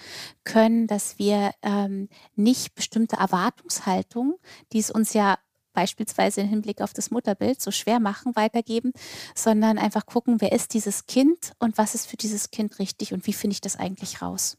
können, 0.44 0.86
dass 0.86 1.18
wir 1.18 1.52
ähm, 1.62 2.08
nicht 2.36 2.74
bestimmte 2.74 3.16
Erwartungshaltungen, 3.16 4.34
die 4.72 4.78
es 4.78 4.90
uns 4.90 5.12
ja 5.12 5.38
beispielsweise 5.78 6.40
im 6.40 6.48
Hinblick 6.48 6.80
auf 6.80 6.92
das 6.92 7.12
Mutterbild 7.12 7.62
so 7.62 7.70
schwer 7.70 8.00
machen, 8.00 8.34
weitergeben, 8.34 8.92
sondern 9.36 9.78
einfach 9.78 10.06
gucken, 10.06 10.40
wer 10.40 10.50
ist 10.50 10.74
dieses 10.74 11.06
Kind 11.06 11.52
und 11.60 11.78
was 11.78 11.94
ist 11.94 12.08
für 12.08 12.16
dieses 12.16 12.50
Kind 12.50 12.80
richtig 12.80 13.12
und 13.12 13.24
wie 13.28 13.32
finde 13.32 13.54
ich 13.54 13.60
das 13.60 13.76
eigentlich 13.76 14.20
raus. 14.20 14.56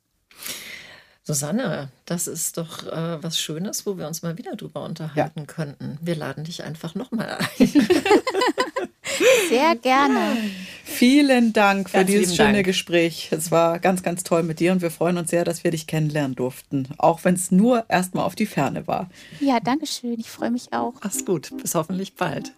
Susanne, 1.23 1.91
das 2.05 2.27
ist 2.27 2.58
doch 2.58 2.88
äh, 2.88 3.21
was 3.21 3.38
Schönes, 3.38 3.86
wo 3.86 3.97
wir 3.97 4.08
uns 4.08 4.21
mal 4.21 4.38
wieder 4.38 4.55
drüber 4.55 4.84
unterhalten 4.86 5.41
ja. 5.41 5.45
könnten. 5.45 5.97
Wir 6.01 6.15
laden 6.15 6.45
dich 6.45 6.63
einfach 6.63 6.95
nochmal 6.95 7.38
ein. 7.38 7.47
Sehr 9.49 9.75
gerne. 9.75 10.38
Vielen 10.84 11.53
Dank 11.53 11.89
für 11.89 11.97
ganz 11.97 12.10
dieses 12.10 12.36
schöne 12.36 12.53
Dank. 12.53 12.65
Gespräch. 12.65 13.29
Es 13.32 13.51
war 13.51 13.79
ganz, 13.79 14.03
ganz 14.03 14.23
toll 14.23 14.43
mit 14.43 14.60
dir 14.60 14.71
und 14.71 14.82
wir 14.82 14.91
freuen 14.91 15.17
uns 15.17 15.29
sehr, 15.29 15.45
dass 15.45 15.63
wir 15.63 15.71
dich 15.71 15.88
kennenlernen 15.88 16.36
durften. 16.36 16.88
Auch 16.97 17.23
wenn 17.23 17.36
es 17.36 17.51
nur 17.51 17.86
erstmal 17.89 18.25
auf 18.25 18.36
die 18.36 18.47
Ferne 18.47 18.88
war. 18.88 19.10
Ja, 19.39 19.60
danke 19.60 19.86
schön. 19.86 20.19
Ich 20.19 20.29
freue 20.29 20.51
mich 20.51 20.73
auch. 20.73 20.93
Mach's 21.03 21.23
gut. 21.25 21.51
Bis 21.62 21.75
hoffentlich 21.75 22.15
bald. 22.15 22.53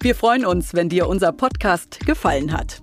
Wir 0.00 0.14
freuen 0.14 0.46
uns, 0.46 0.74
wenn 0.74 0.88
dir 0.88 1.08
unser 1.08 1.32
Podcast 1.32 2.00
gefallen 2.06 2.52
hat. 2.52 2.82